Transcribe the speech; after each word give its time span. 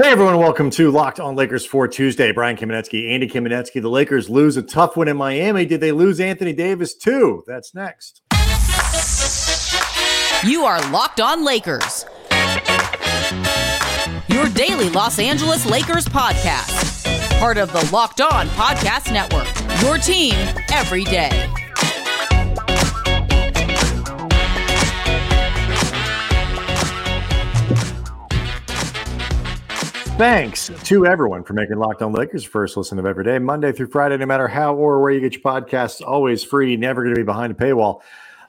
Hey 0.00 0.10
everyone, 0.12 0.38
welcome 0.38 0.70
to 0.70 0.92
Locked 0.92 1.18
On 1.18 1.34
Lakers 1.34 1.66
for 1.66 1.88
Tuesday. 1.88 2.30
Brian 2.30 2.56
Kamenetsky, 2.56 3.10
Andy 3.10 3.26
Kamenetsky. 3.26 3.82
The 3.82 3.90
Lakers 3.90 4.30
lose 4.30 4.56
a 4.56 4.62
tough 4.62 4.96
win 4.96 5.08
in 5.08 5.16
Miami. 5.16 5.66
Did 5.66 5.80
they 5.80 5.90
lose 5.90 6.20
Anthony 6.20 6.52
Davis 6.52 6.94
too? 6.94 7.42
That's 7.48 7.74
next. 7.74 8.22
You 10.48 10.64
are 10.64 10.80
Locked 10.92 11.20
On 11.20 11.44
Lakers. 11.44 12.06
Your 14.28 14.48
daily 14.50 14.88
Los 14.90 15.18
Angeles 15.18 15.66
Lakers 15.66 16.06
podcast. 16.06 17.40
Part 17.40 17.58
of 17.58 17.72
the 17.72 17.90
Locked 17.92 18.20
On 18.20 18.46
Podcast 18.50 19.12
Network. 19.12 19.48
Your 19.82 19.98
team 19.98 20.36
every 20.70 21.02
day. 21.02 21.52
Thanks 30.18 30.68
to 30.82 31.06
everyone 31.06 31.44
for 31.44 31.52
making 31.52 31.78
Locked 31.78 32.02
On 32.02 32.10
Lakers 32.10 32.42
first 32.42 32.76
listen 32.76 32.98
of 32.98 33.06
every 33.06 33.22
day, 33.22 33.38
Monday 33.38 33.70
through 33.70 33.86
Friday, 33.86 34.16
no 34.16 34.26
matter 34.26 34.48
how 34.48 34.74
or 34.74 35.00
where 35.00 35.12
you 35.12 35.20
get 35.20 35.34
your 35.34 35.42
podcasts, 35.42 36.04
always 36.04 36.42
free, 36.42 36.76
never 36.76 37.04
going 37.04 37.14
to 37.14 37.20
be 37.20 37.24
behind 37.24 37.52
a 37.52 37.54
paywall. 37.54 38.00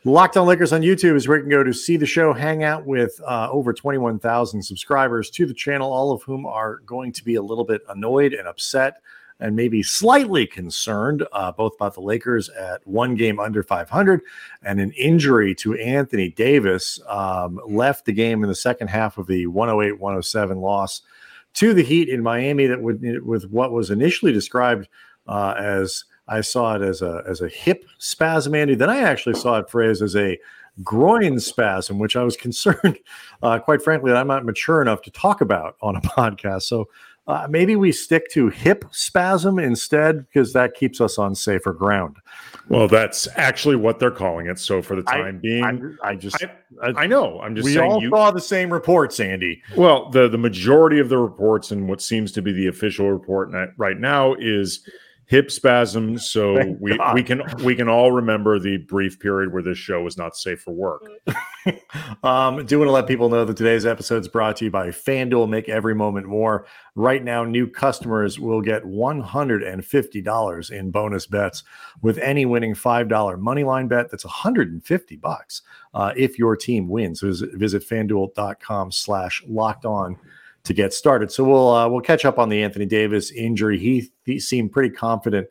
Locked 0.03 0.35
On 0.35 0.47
Lakers 0.47 0.73
on 0.73 0.81
YouTube 0.81 1.15
is 1.15 1.27
where 1.27 1.37
you 1.37 1.43
can 1.43 1.51
go 1.51 1.63
to 1.63 1.71
see 1.71 1.95
the 1.95 2.07
show, 2.07 2.33
hang 2.33 2.63
out 2.63 2.87
with 2.87 3.21
uh, 3.23 3.49
over 3.51 3.71
21,000 3.71 4.63
subscribers 4.63 5.29
to 5.29 5.45
the 5.45 5.53
channel, 5.53 5.93
all 5.93 6.11
of 6.11 6.23
whom 6.23 6.47
are 6.47 6.77
going 6.87 7.11
to 7.11 7.23
be 7.23 7.35
a 7.35 7.41
little 7.43 7.65
bit 7.65 7.83
annoyed 7.87 8.33
and 8.33 8.47
upset 8.47 9.03
and 9.39 9.55
maybe 9.55 9.83
slightly 9.83 10.47
concerned, 10.47 11.23
uh, 11.33 11.51
both 11.51 11.75
about 11.75 11.93
the 11.93 12.01
Lakers 12.01 12.49
at 12.49 12.85
one 12.87 13.13
game 13.13 13.39
under 13.39 13.61
500 13.61 14.21
and 14.63 14.81
an 14.81 14.91
injury 14.93 15.53
to 15.53 15.75
Anthony 15.75 16.29
Davis 16.29 16.99
um, 17.07 17.61
left 17.67 18.05
the 18.05 18.11
game 18.11 18.41
in 18.41 18.49
the 18.49 18.55
second 18.55 18.87
half 18.87 19.19
of 19.19 19.27
the 19.27 19.45
108 19.45 19.99
107 19.99 20.57
loss 20.57 21.03
to 21.55 21.73
the 21.73 21.83
Heat 21.83 22.09
in 22.09 22.23
Miami 22.23 22.67
that 22.67 22.81
would 22.81 23.01
with 23.25 23.49
what 23.49 23.71
was 23.71 23.89
initially 23.89 24.31
described 24.31 24.87
uh, 25.27 25.55
as 25.57 26.05
I 26.27 26.41
saw 26.41 26.75
it 26.75 26.81
as 26.81 27.01
a 27.01 27.23
as 27.27 27.41
a 27.41 27.49
hip 27.49 27.85
spasm, 27.97 28.55
Andy. 28.55 28.75
Then 28.75 28.89
I 28.89 28.99
actually 28.99 29.35
saw 29.35 29.57
it 29.57 29.69
phrased 29.69 30.01
as 30.01 30.15
a 30.15 30.39
groin 30.83 31.39
spasm, 31.39 31.99
which 31.99 32.15
I 32.15 32.23
was 32.23 32.37
concerned, 32.37 32.99
uh, 33.41 33.59
quite 33.59 33.81
frankly, 33.81 34.11
that 34.11 34.17
I'm 34.17 34.27
not 34.27 34.45
mature 34.45 34.81
enough 34.81 35.01
to 35.03 35.11
talk 35.11 35.41
about 35.41 35.75
on 35.81 35.95
a 35.95 36.01
podcast. 36.01 36.63
So 36.63 36.87
uh, 37.29 37.47
maybe 37.47 37.75
we 37.75 37.91
stick 37.91 38.27
to 38.31 38.49
hip 38.49 38.83
spasm 38.91 39.59
instead 39.59 40.25
because 40.27 40.51
that 40.53 40.73
keeps 40.73 40.99
us 40.99 41.19
on 41.19 41.35
safer 41.35 41.73
ground. 41.73 42.17
Well, 42.69 42.87
that's 42.87 43.27
actually 43.35 43.75
what 43.75 43.99
they're 43.99 44.09
calling 44.09 44.47
it. 44.47 44.57
So 44.57 44.81
for 44.81 44.95
the 44.95 45.03
time 45.03 45.25
I, 45.25 45.31
being, 45.31 45.97
I, 46.03 46.09
I 46.09 46.15
just 46.15 46.43
I, 46.81 46.87
I, 46.87 47.07
know. 47.07 47.39
I'm 47.39 47.55
just 47.55 47.65
we 47.65 47.75
saying 47.75 47.91
all 47.91 48.01
you, 48.01 48.09
saw 48.09 48.31
the 48.31 48.41
same 48.41 48.73
reports, 48.73 49.19
Andy. 49.19 49.61
Well, 49.75 50.09
the 50.09 50.27
the 50.27 50.39
majority 50.39 50.99
of 50.99 51.09
the 51.09 51.19
reports 51.19 51.69
and 51.69 51.87
what 51.87 52.01
seems 52.01 52.31
to 52.31 52.41
be 52.41 52.51
the 52.51 52.67
official 52.67 53.11
report 53.11 53.51
right 53.77 53.99
now 53.99 54.33
is 54.39 54.87
hip 55.29 55.51
spasms. 55.51 56.27
So 56.27 56.55
Thank 56.59 56.81
we, 56.81 56.97
God. 56.97 57.13
we 57.13 57.23
can 57.23 57.43
we 57.63 57.75
can 57.75 57.87
all 57.87 58.11
remember 58.11 58.59
the 58.59 58.77
brief 58.77 59.19
period 59.19 59.53
where 59.53 59.61
this 59.61 59.77
show 59.77 60.01
was 60.01 60.17
not 60.17 60.35
safe 60.35 60.61
for 60.61 60.71
work. 60.73 61.03
um, 62.23 62.65
do 62.65 62.79
want 62.79 62.87
to 62.87 62.91
let 62.91 63.07
people 63.07 63.29
know 63.29 63.45
that 63.45 63.55
today's 63.55 63.85
episode 63.85 64.21
is 64.21 64.27
brought 64.27 64.57
to 64.57 64.65
you 64.65 64.71
by 64.71 64.87
FanDuel. 64.87 65.47
Make 65.47 65.69
every 65.69 65.95
moment 65.95 66.27
more. 66.27 66.65
Right 66.95 67.23
now, 67.23 67.45
new 67.45 67.67
customers 67.67 68.39
will 68.39 68.61
get 68.61 68.83
$150 68.83 70.71
in 70.71 70.91
bonus 70.91 71.27
bets 71.27 71.63
with 72.01 72.17
any 72.17 72.45
winning 72.45 72.73
$5 72.73 73.39
money 73.39 73.63
line 73.63 73.87
bet. 73.87 74.11
That's 74.11 74.25
150 74.25 75.15
bucks 75.17 75.61
uh, 75.93 76.11
if 76.17 76.37
your 76.39 76.57
team 76.57 76.89
wins. 76.89 77.21
So 77.21 77.27
visit, 77.27 77.53
visit 77.53 77.87
fanduel.com 77.87 78.91
slash 78.91 79.43
locked 79.47 79.85
on 79.85 80.17
to 80.63 80.73
get 80.73 80.93
started. 80.93 81.31
So 81.31 81.43
we'll 81.43 81.69
uh, 81.69 81.87
we'll 81.87 82.01
catch 82.01 82.25
up 82.25 82.39
on 82.39 82.49
the 82.49 82.63
Anthony 82.63 82.85
Davis 82.85 83.31
injury. 83.31 83.79
He, 83.79 84.11
he 84.25 84.39
seemed 84.39 84.71
pretty 84.71 84.93
confident 84.93 85.47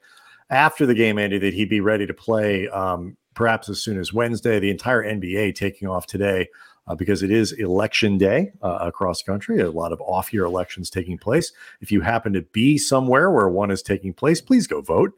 after 0.51 0.87
the 0.87 0.95
game, 0.95 1.19
Andy, 1.19 1.39
that 1.39 1.55
he'd 1.55 1.69
be 1.69 1.81
ready 1.81 2.06
to 2.06 2.14
play 2.14 2.69
um, 2.69 3.17
perhaps 3.35 3.68
as 3.68 3.80
soon 3.80 3.98
as 3.98 4.13
Wednesday. 4.13 4.58
The 4.58 4.70
entire 4.70 5.02
NBA 5.02 5.55
taking 5.55 5.89
off 5.89 6.07
today 6.07 6.48
uh, 6.89 6.95
because 6.95 7.23
it 7.23 7.30
is 7.30 7.52
election 7.52 8.18
day 8.18 8.51
uh, 8.63 8.79
across 8.80 9.23
the 9.23 9.30
country. 9.30 9.61
A 9.61 9.70
lot 9.70 9.92
of 9.92 10.01
off 10.01 10.33
year 10.33 10.45
elections 10.45 10.91
taking 10.91 11.18
place. 11.18 11.52
If 11.80 11.92
you 11.92 12.01
happen 12.01 12.33
to 12.33 12.42
be 12.42 12.79
somewhere 12.79 13.30
where 13.30 13.48
one 13.48 13.70
is 13.70 13.83
taking 13.83 14.13
place, 14.14 14.41
please 14.41 14.67
go 14.67 14.80
vote. 14.80 15.13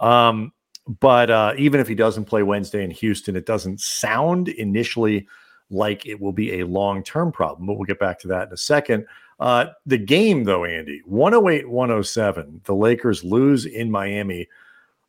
Um, 0.00 0.52
but 1.00 1.30
uh, 1.30 1.54
even 1.56 1.80
if 1.80 1.88
he 1.88 1.94
doesn't 1.94 2.26
play 2.26 2.42
Wednesday 2.42 2.84
in 2.84 2.90
Houston, 2.90 3.36
it 3.36 3.46
doesn't 3.46 3.80
sound 3.80 4.48
initially 4.48 5.26
like 5.70 6.04
it 6.04 6.20
will 6.20 6.32
be 6.32 6.60
a 6.60 6.66
long 6.66 7.02
term 7.02 7.32
problem. 7.32 7.66
But 7.66 7.74
we'll 7.74 7.86
get 7.86 7.98
back 7.98 8.18
to 8.20 8.28
that 8.28 8.48
in 8.48 8.52
a 8.52 8.58
second. 8.58 9.06
Uh, 9.40 9.66
the 9.84 9.98
game, 9.98 10.44
though, 10.44 10.64
Andy, 10.64 11.02
108 11.06 11.68
107, 11.68 12.60
the 12.64 12.74
Lakers 12.74 13.24
lose 13.24 13.66
in 13.66 13.90
Miami 13.90 14.48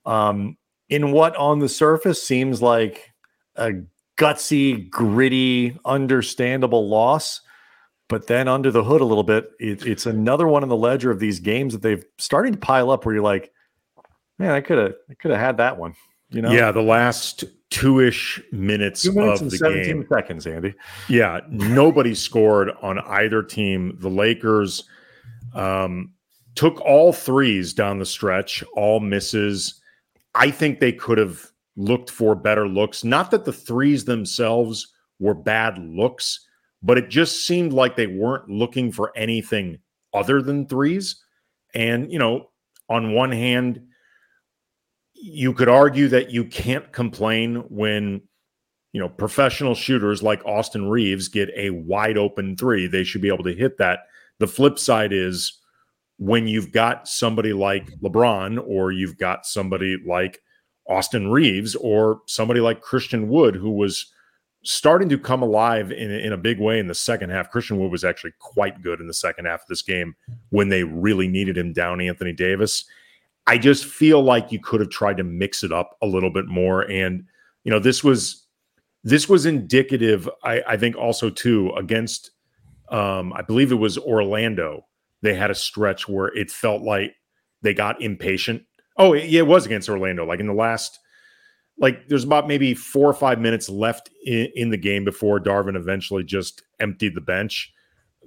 um, 0.06 0.58
in 0.90 1.12
what 1.12 1.36
on 1.36 1.60
the 1.60 1.70
surface 1.70 2.22
seems 2.22 2.62
like 2.62 3.14
a 3.56 3.74
gutsy, 4.18 4.90
gritty, 4.90 5.78
understandable 5.86 6.88
loss. 6.88 7.42
But 8.08 8.28
then 8.28 8.48
under 8.48 8.72
the 8.72 8.84
hood 8.84 9.02
a 9.02 9.06
little 9.06 9.24
bit, 9.24 9.52
it, 9.60 9.86
it's 9.86 10.06
another 10.06 10.48
one 10.48 10.64
in 10.64 10.70
the 10.70 10.76
ledger 10.76 11.10
of 11.10 11.20
these 11.20 11.40
games 11.40 11.74
that 11.74 11.82
they've 11.82 12.06
starting 12.18 12.54
to 12.54 12.60
pile 12.60 12.92
up 12.92 13.06
where 13.06 13.16
you're 13.16 13.24
like, 13.24 13.52
man, 14.38 14.52
I 14.52 14.62
could 14.62 14.78
have 14.78 14.94
I 15.10 15.16
could 15.16 15.32
have 15.32 15.40
had 15.40 15.58
that 15.58 15.78
one. 15.78 15.96
You 16.30 16.42
know? 16.42 16.52
Yeah, 16.52 16.72
the 16.72 16.82
last 16.82 17.44
two 17.76 18.00
ish 18.00 18.42
minutes, 18.54 19.04
Two 19.04 19.12
minutes 19.12 19.42
of 19.42 19.52
the 19.52 19.58
17 19.58 19.84
game. 19.84 20.08
seconds, 20.12 20.48
Andy. 20.48 20.74
Yeah, 21.10 21.42
nobody 21.50 22.16
scored 22.16 22.72
on 22.82 23.00
either 23.00 23.44
team. 23.44 23.98
The 24.00 24.10
Lakers 24.10 24.86
um, 25.54 26.14
took 26.56 26.80
all 26.82 27.12
threes 27.12 27.74
down 27.74 28.00
the 28.00 28.06
stretch, 28.06 28.64
all 28.76 29.02
misses. 29.02 29.82
I 30.36 30.52
think 30.52 30.80
they 30.80 30.94
could 30.94 31.18
have 31.18 31.46
looked 31.76 32.10
for 32.10 32.34
better 32.34 32.66
looks. 32.68 33.04
Not 33.04 33.30
that 33.32 33.44
the 33.44 33.54
threes 33.54 34.06
themselves 34.06 34.94
were 35.20 35.34
bad 35.34 35.78
looks, 35.78 36.48
but 36.82 36.98
it 36.98 37.10
just 37.10 37.46
seemed 37.46 37.74
like 37.74 37.98
they 37.98 38.08
weren't 38.08 38.50
looking 38.50 38.90
for 38.92 39.12
anything 39.18 39.80
other 40.14 40.42
than 40.42 40.66
threes. 40.66 41.22
And, 41.74 42.10
you 42.10 42.20
know, 42.20 42.52
on 42.88 43.14
one 43.14 43.34
hand, 43.34 43.82
you 45.16 45.54
could 45.54 45.70
argue 45.70 46.08
that 46.10 46.30
you 46.30 46.46
can't 46.46 46.92
complain 46.92 47.58
when 47.70 48.22
you 48.92 49.00
know 49.00 49.10
professional 49.10 49.76
shooters 49.76 50.22
like 50.22 50.46
Austin 50.46 50.90
Reaves 50.90 51.28
get 51.28 51.50
a 51.56 51.72
wide 51.72 52.18
open 52.18 52.56
three. 52.56 52.88
They 52.88 53.04
should 53.04 53.22
be 53.22 53.30
able 53.30 53.44
to 53.46 53.56
hit 53.56 53.78
that. 53.78 54.02
The 54.40 54.48
flip 54.48 54.78
side 54.78 55.14
is 55.14 55.60
when 56.18 56.48
you've 56.48 56.72
got 56.72 57.08
somebody 57.08 57.54
like 57.54 57.90
LeBron 58.02 58.64
or 58.66 58.92
you've 58.92 59.18
got 59.18 59.46
somebody 59.46 59.98
like 60.06 60.42
Austin 60.88 61.30
Reaves 61.30 61.76
or 61.76 62.22
somebody 62.28 62.60
like 62.60 62.82
Christian 62.82 63.28
Wood 63.28 63.56
who 63.56 63.72
was 63.72 64.12
starting 64.64 65.10
to 65.10 65.18
come 65.18 65.42
alive 65.42 65.92
in, 65.92 66.12
in 66.12 66.34
a 66.34 66.38
big 66.38 66.60
way 66.60 66.80
in 66.80 66.88
the 66.88 66.96
second 66.96 67.30
half. 67.30 67.52
Christian 67.52 67.78
Wood 67.78 67.92
was 67.92 68.04
actually 68.04 68.34
quite 68.40 68.82
good 68.82 69.00
in 69.00 69.08
the 69.08 69.14
second 69.14 69.46
half 69.46 69.62
of 69.62 69.68
this 69.68 69.82
game 69.82 70.16
when 70.50 70.70
they 70.70 70.84
really 70.84 71.28
needed 71.28 71.58
him 71.58 71.74
down 71.74 72.02
Anthony 72.02 72.34
Davis. 72.34 72.86
I 73.48 73.58
just 73.58 73.86
feel 73.86 74.24
like 74.24 74.52
you 74.52 74.60
could 74.60 74.80
have 74.80 74.90
tried 74.90 75.18
to 75.18 75.24
mix 75.24 75.64
it 75.64 75.72
up 75.72 75.98
a 76.02 76.08
little 76.08 76.32
bit 76.32 76.48
more. 76.48 76.82
And, 76.90 77.26
you 77.64 77.72
know, 77.72 77.80
this 77.80 78.04
was 78.04 78.48
this 79.04 79.30
was 79.30 79.46
indicative, 79.46 80.28
I, 80.44 80.64
I 80.68 80.78
think 80.78 80.96
also 80.96 81.30
too, 81.30 81.72
against 81.78 82.32
um, 82.90 83.34
I 83.34 83.44
believe 83.44 83.72
it 83.72 83.76
was 83.76 83.98
Orlando. 83.98 84.86
They 85.22 85.36
had 85.36 85.52
a 85.52 85.56
stretch 85.56 86.08
where 86.08 86.28
it 86.36 86.52
felt 86.52 86.82
like 86.82 87.14
they 87.62 87.74
got 87.74 88.02
impatient. 88.02 88.64
Oh, 88.98 89.14
yeah, 89.14 89.40
it 89.40 89.48
was 89.48 89.66
against 89.66 89.90
Orlando. 89.90 90.26
Like 90.26 90.40
in 90.40 90.48
the 90.48 90.54
last, 90.54 91.00
like 91.78 92.08
there's 92.08 92.24
about 92.24 92.48
maybe 92.48 92.74
four 92.74 93.10
or 93.10 93.14
five 93.14 93.40
minutes 93.40 93.70
left 93.70 94.10
in, 94.26 94.50
in 94.56 94.70
the 94.70 94.78
game 94.78 95.04
before 95.04 95.40
Darvin 95.40 95.76
eventually 95.76 96.24
just 96.24 96.64
emptied 96.80 97.16
the 97.16 97.22
bench. 97.22 97.72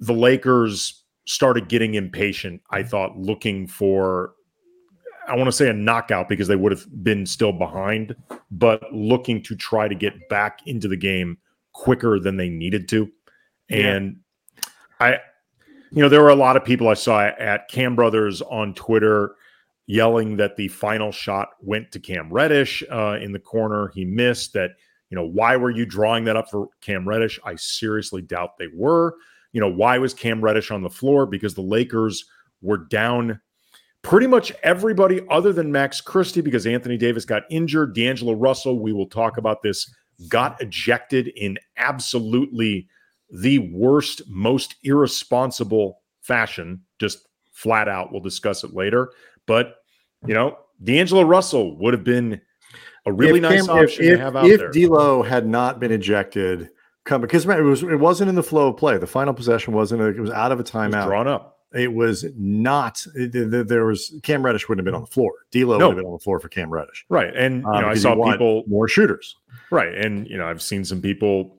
The 0.01 0.15
Lakers 0.15 1.03
started 1.27 1.69
getting 1.69 1.95
impatient, 1.95 2.63
I 2.71 2.83
thought, 2.83 3.19
looking 3.19 3.67
for 3.67 4.33
I 5.29 5.37
want 5.37 5.47
to 5.47 5.53
say 5.53 5.69
a 5.69 5.75
knockout 5.75 6.29
because 6.29 6.49
they 6.49 6.57
would 6.57 6.73
have 6.73 6.87
been 7.05 7.27
still 7.27 7.53
behind, 7.53 8.17
but 8.51 8.83
looking 8.93 9.43
to 9.45 9.55
try 9.55 9.87
to 9.89 9.95
get 9.95 10.29
back 10.29 10.61
into 10.67 10.89
the 10.89 10.97
game 10.97 11.39
quicker 11.73 12.19
than 12.19 12.37
they 12.37 12.49
needed 12.49 12.89
to. 12.89 13.11
And 13.71 14.21
I, 15.01 15.19
you 15.91 16.03
know, 16.03 16.09
there 16.09 16.23
were 16.23 16.31
a 16.31 16.35
lot 16.35 16.57
of 16.57 16.65
people 16.65 16.89
I 16.89 16.95
saw 16.95 17.21
at 17.21 17.69
Kam 17.69 17.95
Brothers 17.95 18.43
on 18.43 18.75
Twitter 18.75 19.35
yelling 19.87 20.37
that 20.37 20.57
the 20.57 20.69
final 20.69 21.13
shot 21.13 21.51
went 21.61 21.93
to 21.93 22.01
Cam 22.01 22.33
Reddish 22.33 22.83
uh, 22.91 23.19
in 23.21 23.33
the 23.33 23.39
corner. 23.39 23.89
He 23.95 24.05
missed 24.05 24.53
that. 24.55 24.73
You 25.11 25.17
know, 25.17 25.25
why 25.25 25.57
were 25.57 25.71
you 25.71 25.87
drawing 25.87 26.25
that 26.25 26.37
up 26.37 26.51
for 26.51 26.69
Cam 26.83 27.09
Reddish? 27.09 27.41
I 27.43 27.55
seriously 27.57 28.21
doubt 28.21 28.59
they 28.59 28.69
were. 28.75 29.15
You 29.53 29.61
know, 29.63 29.71
why 29.71 29.97
was 29.97 30.13
Cam 30.13 30.43
Reddish 30.43 30.71
on 30.71 30.83
the 30.83 30.91
floor? 30.91 31.25
Because 31.25 31.55
the 31.55 31.63
Lakers 31.63 32.27
were 32.61 32.77
down 32.77 33.41
pretty 34.03 34.27
much 34.27 34.53
everybody 34.63 35.21
other 35.31 35.53
than 35.53 35.73
Max 35.73 36.01
Christie 36.01 36.41
because 36.41 36.67
Anthony 36.67 36.97
Davis 36.97 37.25
got 37.25 37.43
injured. 37.51 37.95
D'Angelo 37.95 38.35
Russell, 38.35 38.81
we 38.81 38.93
will 38.93 39.07
talk 39.09 39.39
about 39.39 39.63
this, 39.63 39.93
got 40.29 40.61
ejected 40.61 41.29
in 41.29 41.59
absolutely 41.77 42.89
the 43.31 43.59
worst, 43.59 44.23
most 44.29 44.77
irresponsible 44.83 46.01
fashion, 46.21 46.83
just 46.99 47.29
flat 47.53 47.89
out. 47.89 48.13
We'll 48.13 48.23
discuss 48.23 48.65
it 48.65 48.75
later. 48.75 49.13
But, 49.47 49.77
you 50.27 50.35
know, 50.35 50.59
D'Angelo 50.83 51.23
Russell 51.23 51.77
would 51.79 51.93
have 51.93 52.05
been 52.05 52.41
a 53.07 53.13
really 53.13 53.39
if 53.39 53.43
nice 53.43 53.67
Cam, 53.67 53.77
option 53.79 54.05
if, 54.05 54.19
to 54.19 54.19
have 54.19 54.37
out 54.37 54.45
there. 54.45 54.69
if. 54.69 54.73
D'Lo 54.73 55.23
had 55.23 55.47
not 55.47 55.81
been 55.81 55.93
ejected, 55.93 56.71
come 57.05 57.21
because 57.21 57.47
it 57.47 57.63
was 57.63 57.83
it 57.83 57.99
wasn't 57.99 58.29
in 58.29 58.35
the 58.35 58.43
flow 58.43 58.69
of 58.69 58.77
play. 58.77 58.99
The 58.99 59.07
final 59.07 59.35
possession 59.35 59.73
wasn't. 59.73 60.03
It 60.03 60.21
was 60.21 60.31
out 60.31 60.53
of 60.53 60.61
a 60.61 60.65
timeout. 60.65 61.07
drawn 61.07 61.27
up. 61.27 61.58
It 61.75 61.93
was 61.93 62.25
not. 62.37 63.05
It, 63.15 63.69
there- 63.69 63.85
was 63.85 64.15
Cam 64.23 64.43
Reddish 64.45 64.69
wouldn't 64.69 64.81
have 64.81 64.91
been 64.91 64.95
on 64.95 65.03
the 65.03 65.07
floor. 65.07 65.33
D'Lo 65.51 65.77
No. 65.79 65.89
would 65.89 65.97
have 65.97 66.03
been 66.03 66.07
on 66.07 66.13
the 66.15 66.19
floor 66.23 66.41
for 66.41 66.49
Cam 66.49 66.71
Reddish. 66.71 67.05
Right. 67.09 67.35
And, 67.37 67.63
you 67.63 67.69
Um, 67.69 67.83
know, 67.83 67.89
I 67.89 67.95
saw 67.95 68.15
people 68.31 68.65
more 68.67 68.89
shooters. 68.89 69.37
Right. 69.71 69.95
And, 69.95 70.27
you 70.29 70.39
know, 70.39 70.47
I've 70.47 70.63
seen 70.63 70.85
some 70.85 71.03
people 71.03 71.57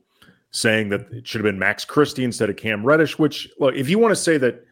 saying 0.52 0.90
that 0.90 1.02
it 1.12 1.28
should 1.28 1.40
have 1.40 1.52
been 1.52 1.60
Max 1.60 1.86
Christie 1.86 2.24
instead 2.24 2.50
of 2.50 2.56
Cam 2.58 2.84
Reddish, 2.84 3.20
which, 3.20 3.48
look, 3.60 3.76
if 3.76 3.88
you 3.88 4.00
want 4.00 4.12
to 4.12 4.16
say 4.16 4.38
that 4.40 4.64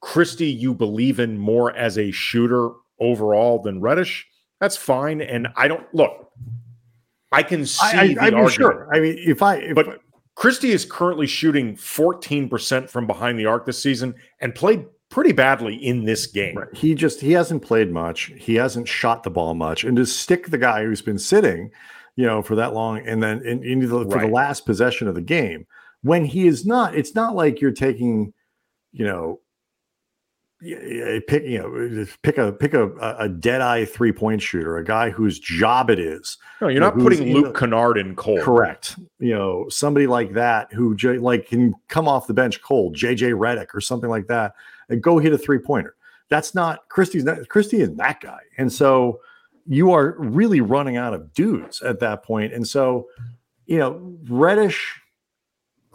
Christie 0.00 0.46
you 0.46 0.72
believe 0.72 1.20
in 1.20 1.36
more 1.36 1.76
as 1.76 1.98
a 1.98 2.10
shooter 2.10 2.70
overall 2.98 3.60
than 3.60 3.80
Reddish, 3.82 4.26
that's 4.58 4.76
fine. 4.76 5.20
And 5.20 5.48
I 5.54 5.68
don't 5.68 5.84
look, 5.94 6.32
I 7.30 7.42
can 7.42 7.66
see 7.66 7.84
I, 7.94 8.06
the 8.14 8.18
I, 8.20 8.26
I 8.28 8.30
mean, 8.30 8.34
argument. 8.40 8.52
sure. 8.52 8.88
I 8.90 9.00
mean, 9.00 9.16
if 9.18 9.42
I 9.42 9.56
if, 9.56 9.74
But 9.74 10.00
Christie 10.38 10.70
is 10.70 10.84
currently 10.84 11.26
shooting 11.26 11.74
14% 11.74 12.88
from 12.88 13.08
behind 13.08 13.40
the 13.40 13.46
arc 13.46 13.66
this 13.66 13.82
season 13.82 14.14
and 14.38 14.54
played 14.54 14.86
pretty 15.08 15.32
badly 15.32 15.74
in 15.74 16.04
this 16.04 16.28
game. 16.28 16.56
Right. 16.56 16.68
He 16.72 16.94
just 16.94 17.20
he 17.20 17.32
hasn't 17.32 17.62
played 17.62 17.90
much. 17.90 18.32
He 18.36 18.54
hasn't 18.54 18.86
shot 18.86 19.24
the 19.24 19.30
ball 19.30 19.54
much, 19.54 19.82
and 19.82 19.96
to 19.96 20.06
stick 20.06 20.46
the 20.46 20.56
guy 20.56 20.84
who's 20.84 21.02
been 21.02 21.18
sitting, 21.18 21.72
you 22.14 22.24
know, 22.24 22.40
for 22.40 22.54
that 22.54 22.72
long, 22.72 23.04
and 23.04 23.20
then 23.20 23.44
in, 23.44 23.64
into 23.64 23.88
the, 23.88 24.08
for 24.08 24.20
the 24.20 24.28
last 24.28 24.64
possession 24.64 25.08
of 25.08 25.16
the 25.16 25.20
game, 25.20 25.66
when 26.02 26.24
he 26.24 26.46
is 26.46 26.64
not, 26.64 26.94
it's 26.94 27.16
not 27.16 27.34
like 27.34 27.60
you're 27.60 27.72
taking, 27.72 28.32
you 28.92 29.04
know, 29.04 29.40
y- 30.62 30.76
y- 30.80 31.20
pick 31.26 31.44
you 31.44 31.58
know 31.58 32.06
pick 32.22 32.38
a 32.38 32.52
pick 32.52 32.74
a 32.74 32.90
a 33.18 33.28
dead 33.28 33.60
eye 33.60 33.84
three 33.84 34.12
point 34.12 34.42
shooter, 34.42 34.76
a 34.76 34.84
guy 34.84 35.10
whose 35.10 35.38
job 35.38 35.90
it 35.90 35.98
is 35.98 36.36
No, 36.60 36.68
you're 36.68 36.74
Yeah, 36.82 36.88
not 36.90 36.98
putting 36.98 37.32
Luke 37.32 37.52
the- 37.54 37.58
Kennard 37.60 37.98
in 37.98 38.14
cold. 38.16 38.40
Correct. 38.40 38.96
You 39.18 39.34
know, 39.34 39.66
somebody 39.68 40.06
like 40.06 40.32
that 40.34 40.72
who 40.72 40.94
like 41.20 41.46
can 41.48 41.74
come 41.88 42.08
off 42.08 42.26
the 42.26 42.34
bench 42.34 42.60
cold, 42.62 42.94
JJ 42.96 43.32
Redick 43.34 43.68
or 43.74 43.80
something 43.80 44.10
like 44.10 44.26
that, 44.28 44.54
and 44.88 45.02
go 45.02 45.18
hit 45.18 45.32
a 45.32 45.38
three 45.38 45.58
pointer. 45.58 45.94
That's 46.30 46.54
not 46.54 46.88
Christie's. 46.90 47.24
Not, 47.24 47.48
Christie 47.48 47.80
is 47.80 47.94
that 47.96 48.20
guy, 48.20 48.40
and 48.58 48.70
so 48.72 49.20
you 49.66 49.92
are 49.92 50.14
really 50.18 50.60
running 50.60 50.96
out 50.96 51.14
of 51.14 51.32
dudes 51.34 51.80
at 51.82 52.00
that 52.00 52.22
point. 52.22 52.52
And 52.54 52.66
so, 52.66 53.06
you 53.66 53.76
know, 53.78 54.16
Reddish, 54.28 54.98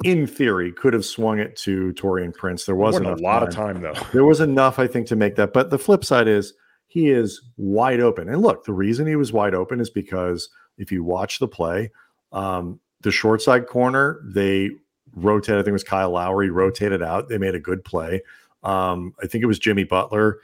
in 0.04 0.28
theory, 0.28 0.72
could 0.72 0.94
have 0.94 1.06
swung 1.06 1.40
it 1.40 1.56
to 1.58 1.94
Taurean 1.94 2.34
Prince. 2.34 2.66
There 2.66 2.76
wasn't 2.76 3.06
a 3.06 3.16
lot 3.16 3.44
of 3.44 3.54
time 3.54 3.82
though. 3.82 3.94
there 4.12 4.26
was 4.26 4.40
enough, 4.40 4.80
I 4.80 4.88
think, 4.88 5.08
to 5.08 5.16
make 5.16 5.36
that. 5.36 5.54
But 5.54 5.70
the 5.70 5.78
flip 5.78 6.04
side 6.04 6.28
is 6.28 6.54
he 6.88 7.10
is 7.10 7.42
wide 7.58 8.00
open. 8.00 8.30
And 8.30 8.42
look, 8.42 8.66
the 8.66 8.74
reason 8.74 9.08
he 9.08 9.16
was 9.16 9.34
wide 9.34 9.56
open 9.56 9.80
is 9.80 9.90
because 9.90 10.50
if 10.78 10.92
you 10.92 11.04
watch 11.04 11.40
the 11.40 11.48
play, 11.48 11.92
um, 12.32 12.80
the 13.02 13.12
short 13.12 13.42
side 13.42 13.68
corner, 13.68 14.22
they 14.24 14.72
rotated. 15.16 15.60
I 15.60 15.64
think 15.64 15.70
it 15.70 15.74
was 15.74 15.84
Kyle 15.84 16.12
Lowry 16.12 16.50
rotated 16.50 17.04
out. 17.04 17.30
They 17.30 17.38
made 17.38 17.56
a 17.56 17.60
good 17.60 17.84
play. 17.84 18.22
Um, 18.64 19.14
I 19.22 19.28
think 19.28 19.44
it 19.44 19.48
was 19.48 19.60
Jimmy 19.60 19.84
Butler 19.84 20.40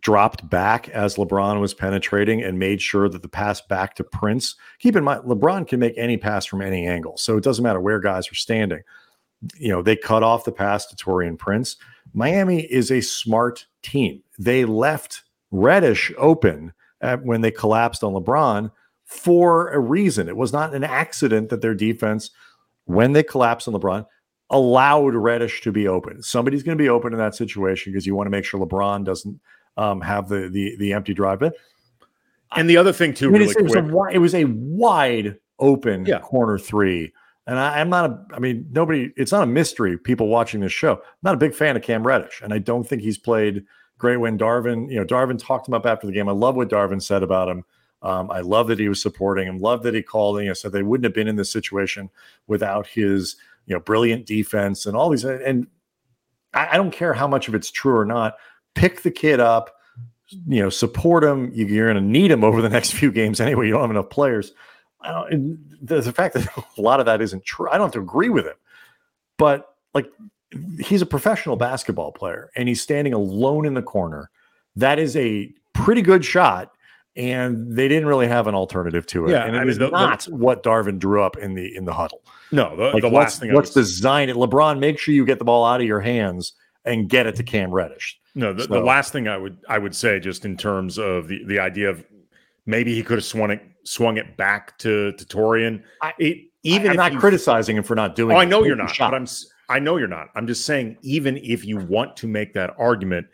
dropped 0.00 0.48
back 0.48 0.88
as 0.90 1.16
LeBron 1.16 1.60
was 1.60 1.74
penetrating 1.74 2.42
and 2.42 2.58
made 2.58 2.80
sure 2.80 3.08
that 3.08 3.22
the 3.22 3.28
pass 3.28 3.60
back 3.60 3.94
to 3.96 4.04
Prince. 4.04 4.56
Keep 4.78 4.96
in 4.96 5.04
mind, 5.04 5.24
LeBron 5.24 5.66
can 5.66 5.80
make 5.80 5.94
any 5.96 6.16
pass 6.16 6.46
from 6.46 6.62
any 6.62 6.86
angle, 6.86 7.16
so 7.16 7.36
it 7.36 7.44
doesn't 7.44 7.62
matter 7.62 7.80
where 7.80 8.00
guys 8.00 8.30
are 8.30 8.34
standing. 8.34 8.82
You 9.56 9.68
know, 9.68 9.82
they 9.82 9.96
cut 9.96 10.22
off 10.22 10.44
the 10.44 10.52
pass 10.52 10.86
to 10.86 10.96
Taurean 10.96 11.38
Prince. 11.38 11.76
Miami 12.12 12.62
is 12.62 12.90
a 12.90 13.00
smart 13.00 13.66
team. 13.82 14.22
They 14.38 14.64
left 14.64 15.22
Reddish 15.50 16.12
open 16.18 16.72
at, 17.00 17.24
when 17.24 17.40
they 17.40 17.50
collapsed 17.50 18.04
on 18.04 18.12
LeBron 18.12 18.70
for 19.04 19.70
a 19.70 19.78
reason. 19.78 20.28
It 20.28 20.36
was 20.36 20.52
not 20.52 20.74
an 20.74 20.84
accident 20.84 21.48
that 21.50 21.60
their 21.62 21.74
defense, 21.74 22.30
when 22.84 23.12
they 23.12 23.22
collapsed 23.22 23.66
on 23.68 23.74
LeBron, 23.74 24.06
allowed 24.50 25.14
Reddish 25.14 25.62
to 25.62 25.72
be 25.72 25.88
open. 25.88 26.22
Somebody's 26.22 26.62
going 26.62 26.76
to 26.76 26.82
be 26.82 26.88
open 26.88 27.12
in 27.12 27.18
that 27.18 27.34
situation 27.34 27.92
because 27.92 28.06
you 28.06 28.14
want 28.14 28.26
to 28.26 28.30
make 28.30 28.44
sure 28.44 28.60
LeBron 28.60 29.04
doesn't 29.04 29.40
um, 29.76 30.00
have 30.00 30.28
the 30.28 30.48
the 30.48 30.76
the 30.78 30.92
empty 30.92 31.14
drive. 31.14 31.40
But 31.40 31.54
And 32.56 32.68
the 32.68 32.76
other 32.76 32.92
thing 32.92 33.14
too, 33.14 33.28
I 33.28 33.30
mean, 33.30 33.40
really 33.42 33.52
it, 33.52 33.62
was 33.62 33.72
a, 33.74 33.80
quick. 33.80 33.86
wi- 33.86 34.12
it 34.12 34.18
was 34.18 34.34
a 34.34 34.44
wide 34.44 35.38
open 35.58 36.06
Yeah. 36.06 36.20
corner 36.20 36.58
three. 36.58 37.12
And 37.46 37.58
I, 37.58 37.80
I'm 37.80 37.88
not 37.90 38.10
a, 38.10 38.26
I 38.34 38.38
mean, 38.38 38.66
nobody, 38.70 39.12
it's 39.16 39.32
not 39.32 39.42
a 39.42 39.46
mystery, 39.46 39.98
people 39.98 40.28
watching 40.28 40.60
this 40.60 40.72
show. 40.72 40.94
I'm 40.94 41.02
not 41.22 41.34
a 41.34 41.38
big 41.38 41.54
fan 41.54 41.76
of 41.76 41.82
Cam 41.82 42.06
Reddish. 42.06 42.40
And 42.42 42.52
I 42.52 42.58
don't 42.58 42.86
think 42.86 43.02
he's 43.02 43.18
played 43.18 43.64
great 43.98 44.18
when 44.18 44.38
Darvin, 44.38 44.90
you 44.90 44.96
know, 44.98 45.04
Darvin 45.04 45.38
talked 45.38 45.66
him 45.66 45.74
up 45.74 45.84
after 45.84 46.06
the 46.06 46.12
game. 46.12 46.28
I 46.28 46.32
love 46.32 46.54
what 46.56 46.68
Darvin 46.68 47.02
said 47.02 47.22
about 47.22 47.48
him. 47.48 47.64
Um, 48.02 48.30
I 48.30 48.40
love 48.40 48.68
that 48.68 48.78
he 48.78 48.88
was 48.88 49.02
supporting 49.02 49.46
him, 49.46 49.58
love 49.58 49.82
that 49.82 49.94
he 49.94 50.02
called, 50.02 50.40
you 50.40 50.46
know, 50.46 50.54
said 50.54 50.72
they 50.72 50.82
wouldn't 50.82 51.04
have 51.04 51.14
been 51.14 51.28
in 51.28 51.36
this 51.36 51.52
situation 51.52 52.08
without 52.46 52.86
his, 52.86 53.36
you 53.66 53.74
know, 53.74 53.80
brilliant 53.80 54.26
defense 54.26 54.86
and 54.86 54.96
all 54.96 55.10
these. 55.10 55.24
And 55.24 55.66
I, 56.54 56.68
I 56.68 56.76
don't 56.76 56.92
care 56.92 57.12
how 57.12 57.26
much 57.28 57.48
of 57.48 57.54
it's 57.54 57.70
true 57.70 57.96
or 57.96 58.06
not. 58.06 58.36
Pick 58.74 59.02
the 59.02 59.10
kid 59.10 59.40
up, 59.40 59.70
you 60.46 60.62
know, 60.62 60.70
support 60.70 61.24
him. 61.24 61.50
You, 61.54 61.66
you're 61.66 61.92
going 61.92 62.02
to 62.02 62.08
need 62.10 62.30
him 62.30 62.44
over 62.44 62.62
the 62.62 62.68
next 62.68 62.92
few 62.94 63.10
games 63.12 63.40
anyway. 63.40 63.66
You 63.66 63.72
don't 63.72 63.82
have 63.82 63.90
enough 63.90 64.10
players. 64.10 64.52
I 65.00 65.12
don't, 65.12 65.32
and 65.32 65.58
the, 65.82 66.00
the 66.00 66.12
fact 66.12 66.34
that 66.34 66.46
a 66.78 66.80
lot 66.80 67.00
of 67.00 67.06
that 67.06 67.20
isn't 67.20 67.44
true, 67.44 67.68
I 67.70 67.72
don't 67.78 67.86
have 67.86 67.92
to 67.92 68.00
agree 68.00 68.28
with 68.28 68.46
him. 68.46 68.56
But 69.38 69.74
like, 69.94 70.06
he's 70.80 71.02
a 71.02 71.06
professional 71.06 71.56
basketball 71.56 72.12
player 72.12 72.50
and 72.56 72.68
he's 72.68 72.80
standing 72.82 73.12
alone 73.12 73.66
in 73.66 73.74
the 73.74 73.82
corner. 73.82 74.30
That 74.76 74.98
is 74.98 75.16
a 75.16 75.52
pretty 75.72 76.02
good 76.02 76.24
shot. 76.24 76.72
And 77.16 77.74
they 77.76 77.88
didn't 77.88 78.06
really 78.06 78.28
have 78.28 78.46
an 78.46 78.54
alternative 78.54 79.04
to 79.08 79.26
it. 79.26 79.32
Yeah, 79.32 79.44
and 79.44 79.56
it 79.56 79.58
I 79.58 79.60
mean, 79.62 79.66
was 79.66 79.78
the- 79.78 79.86
the- 79.86 79.90
not 79.90 80.24
what 80.26 80.62
Darvin 80.62 80.98
drew 81.00 81.22
up 81.22 81.36
in 81.36 81.54
the 81.54 81.74
in 81.76 81.84
the 81.84 81.92
huddle. 81.92 82.22
No, 82.52 82.76
the, 82.76 82.84
Like 82.84 83.02
the 83.02 83.08
let's, 83.08 83.14
last 83.14 83.40
thing 83.40 83.50
I 83.50 83.54
let's 83.54 83.74
would- 83.74 83.80
design 83.82 84.28
it. 84.28 84.36
LeBron, 84.36 84.78
make 84.78 84.96
sure 84.98 85.12
you 85.12 85.26
get 85.26 85.40
the 85.40 85.44
ball 85.44 85.64
out 85.64 85.80
of 85.80 85.86
your 85.88 86.00
hands 86.00 86.52
and 86.84 87.08
get 87.08 87.26
it 87.26 87.34
to 87.36 87.42
Cam 87.42 87.72
Reddish. 87.72 88.19
No, 88.34 88.52
the, 88.52 88.66
the 88.66 88.80
last 88.80 89.12
thing 89.12 89.26
I 89.28 89.36
would 89.36 89.58
I 89.68 89.78
would 89.78 89.94
say, 89.94 90.20
just 90.20 90.44
in 90.44 90.56
terms 90.56 90.98
of 90.98 91.28
the 91.28 91.42
the 91.44 91.58
idea 91.58 91.90
of 91.90 92.04
maybe 92.66 92.94
he 92.94 93.02
could 93.02 93.18
have 93.18 93.24
swung 93.24 93.50
it 93.50 93.62
swung 93.84 94.16
it 94.18 94.36
back 94.36 94.78
to 94.78 95.12
to 95.12 95.24
Taurean. 95.24 95.82
I- 96.02 96.14
It, 96.18 96.38
even 96.62 96.90
I'm 96.90 96.96
not 96.96 97.12
you- 97.14 97.18
criticizing 97.18 97.76
him 97.76 97.82
for 97.82 97.94
not 97.94 98.14
doing. 98.14 98.36
Oh, 98.36 98.40
I 98.40 98.44
know 98.44 98.64
you're 98.64 98.76
not, 98.76 98.94
shot. 98.94 99.10
but 99.10 99.16
I'm 99.16 99.26
I 99.68 99.78
know 99.78 99.96
you're 99.96 100.08
not. 100.08 100.28
I'm 100.34 100.46
just 100.46 100.66
saying, 100.66 100.96
even 101.02 101.36
if 101.38 101.64
you 101.64 101.78
want 101.78 102.16
to 102.18 102.26
make 102.28 102.54
that 102.54 102.74
argument, 102.78 103.26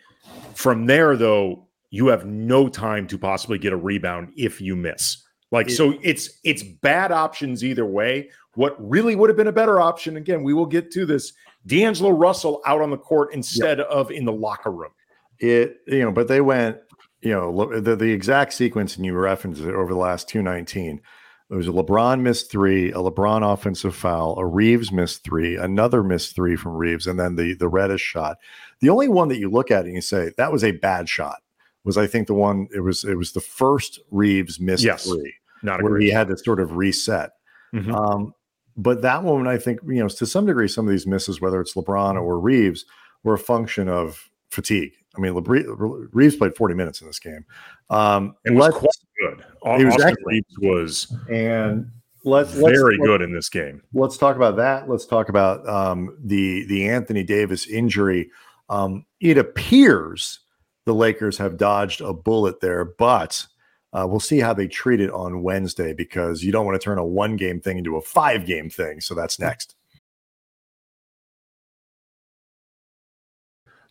from 0.54 0.87
there 0.87 1.17
though, 1.17 1.67
you 1.91 2.06
have 2.08 2.24
no 2.26 2.69
time 2.69 3.06
to 3.08 3.19
possibly 3.19 3.58
get 3.58 3.72
a 3.72 3.76
rebound 3.76 4.32
if 4.36 4.60
you 4.60 4.76
miss. 4.76 5.24
Like 5.50 5.69
It- 5.69 5.72
so, 5.76 5.94
it's 6.03 6.41
it's 6.44 6.62
bad 6.62 7.12
options 7.12 7.65
either 7.65 7.84
way. 7.86 8.31
What 8.55 8.74
really 8.79 9.17
would 9.17 9.29
have 9.29 9.36
been 9.36 9.48
a 9.48 9.53
better 9.53 9.81
option? 9.81 10.17
Again, 10.17 10.43
we 10.43 10.55
will 10.55 10.67
get 10.67 10.91
to 10.93 11.05
this. 11.05 11.32
D'Angelo 11.67 12.11
Russell 12.11 12.63
out 12.67 12.81
on 12.81 12.91
the 12.91 12.96
court 12.99 13.35
instead 13.35 13.81
of 13.81 14.11
in 14.11 14.25
the 14.25 14.32
locker 14.32 14.70
room. 14.70 14.93
it 15.39 15.79
you 15.87 16.01
know 16.01 16.13
but 16.13 16.29
they 16.29 16.41
went 16.41 16.79
you 17.20 17.31
know 17.32 17.81
the, 17.81 17.96
the 17.96 18.11
exact 18.13 18.53
sequence 18.55 18.96
and 18.96 19.05
you 19.05 19.13
referenced 19.15 19.61
it 19.63 19.75
over 19.75 19.93
the 19.93 19.99
last 19.99 20.29
219 20.29 21.01
it 21.51 21.55
was 21.55 21.69
a 21.69 21.70
lebron 21.70 22.20
missed 22.23 22.51
three 22.51 22.91
a 22.93 22.96
lebron 22.96 23.43
offensive 23.53 23.94
foul 23.94 24.35
a 24.39 24.46
reaves 24.46 24.91
missed 24.93 25.23
three 25.25 25.56
another 25.56 26.03
missed 26.03 26.35
three 26.35 26.56
from 26.56 26.73
reaves 26.73 27.06
and 27.06 27.19
then 27.20 27.37
the 27.37 27.55
the 27.55 27.69
reddish 27.69 28.01
shot 28.01 28.37
the 28.81 28.89
only 28.89 29.08
one 29.08 29.29
that 29.29 29.39
you 29.39 29.51
look 29.51 29.70
at 29.70 29.85
and 29.85 29.94
you 29.94 30.01
say 30.01 30.31
that 30.39 30.51
was 30.53 30.65
a 30.65 30.73
bad 30.73 31.08
shot 31.08 31.39
was 31.85 31.99
i 31.99 32.06
think 32.06 32.27
the 32.27 32.35
one 32.35 32.67
it 32.75 32.81
was 32.81 33.05
it 33.05 33.17
was 33.17 33.32
the 33.32 33.41
first 33.41 34.01
reaves 34.11 34.58
missed 34.61 34.85
Yes. 34.85 35.05
three 35.06 35.35
Not 35.63 35.82
where 35.82 35.99
he 35.99 36.11
had 36.11 36.29
to 36.29 36.37
sort 36.39 36.61
of 36.61 36.77
reset 36.77 37.31
Mhm. 37.75 37.93
um, 37.94 38.32
but 38.77 39.03
that 39.03 39.23
one, 39.23 39.47
I 39.47 39.59
think, 39.59 39.81
you 39.87 39.95
know, 40.03 40.09
to 40.09 40.27
some 40.27 40.47
degree, 40.47 40.69
some 40.69 40.87
of 40.87 40.91
these 40.91 41.06
misses, 41.06 41.41
whether 41.41 41.61
it's 41.61 41.75
LeBron 41.75 42.21
or 42.21 42.39
Reaves, 42.39 42.85
were 43.23 43.35
a 43.35 43.39
function 43.39 43.89
of 43.89 44.29
fatigue. 44.51 44.93
I 45.17 45.21
mean, 45.21 45.33
Reaves 45.35 46.37
played 46.37 46.55
40 46.56 46.75
minutes 46.75 47.01
in 47.01 47.06
this 47.06 47.19
game. 47.19 47.45
Um, 47.89 48.37
It 48.45 48.53
was 48.53 48.75
quite 48.75 48.91
good. 49.19 49.45
He 49.79 49.85
was 49.85 49.95
Austin. 49.95 50.15
Reaves 50.27 50.59
was 50.59 51.17
and 51.31 51.91
let's, 52.25 52.55
let's 52.56 52.79
very 52.79 52.99
let's- 52.99 53.06
good 53.06 53.23
in 53.23 53.33
this 53.33 53.49
game. 53.49 53.83
Let's 53.95 54.19
talk 54.19 54.37
about 54.37 54.56
that. 54.56 54.89
Let's 54.91 55.06
talk 55.06 55.29
about 55.31 55.67
um, 55.69 56.17
the 56.23 56.67
the 56.67 56.89
Anthony 56.89 57.23
Davis 57.23 57.67
injury. 57.67 58.31
Um, 58.69 59.06
it 59.21 59.39
appears 59.39 60.41
the 60.85 60.95
Lakers 60.95 61.39
have 61.39 61.56
dodged 61.56 62.01
a 62.03 62.13
bullet 62.13 62.61
there, 62.61 62.85
but 62.85 63.47
uh, 63.96 64.06
we'll 64.06 64.20
see 64.20 64.38
how 64.38 64.53
they 64.53 64.69
treat 64.69 65.00
it 65.00 65.10
on 65.10 65.43
Wednesday 65.43 65.94
because 65.94 66.43
you 66.44 66.53
don't 66.53 66.67
want 66.67 66.79
to 66.79 66.84
turn 66.84 66.98
a 66.98 67.05
one 67.05 67.34
game 67.36 67.60
thing 67.60 67.79
into 67.79 67.96
a 67.96 68.00
five 68.03 68.44
game 68.44 68.69
thing. 68.69 69.00
So 69.00 69.15
that's 69.15 69.38
next. 69.38 69.74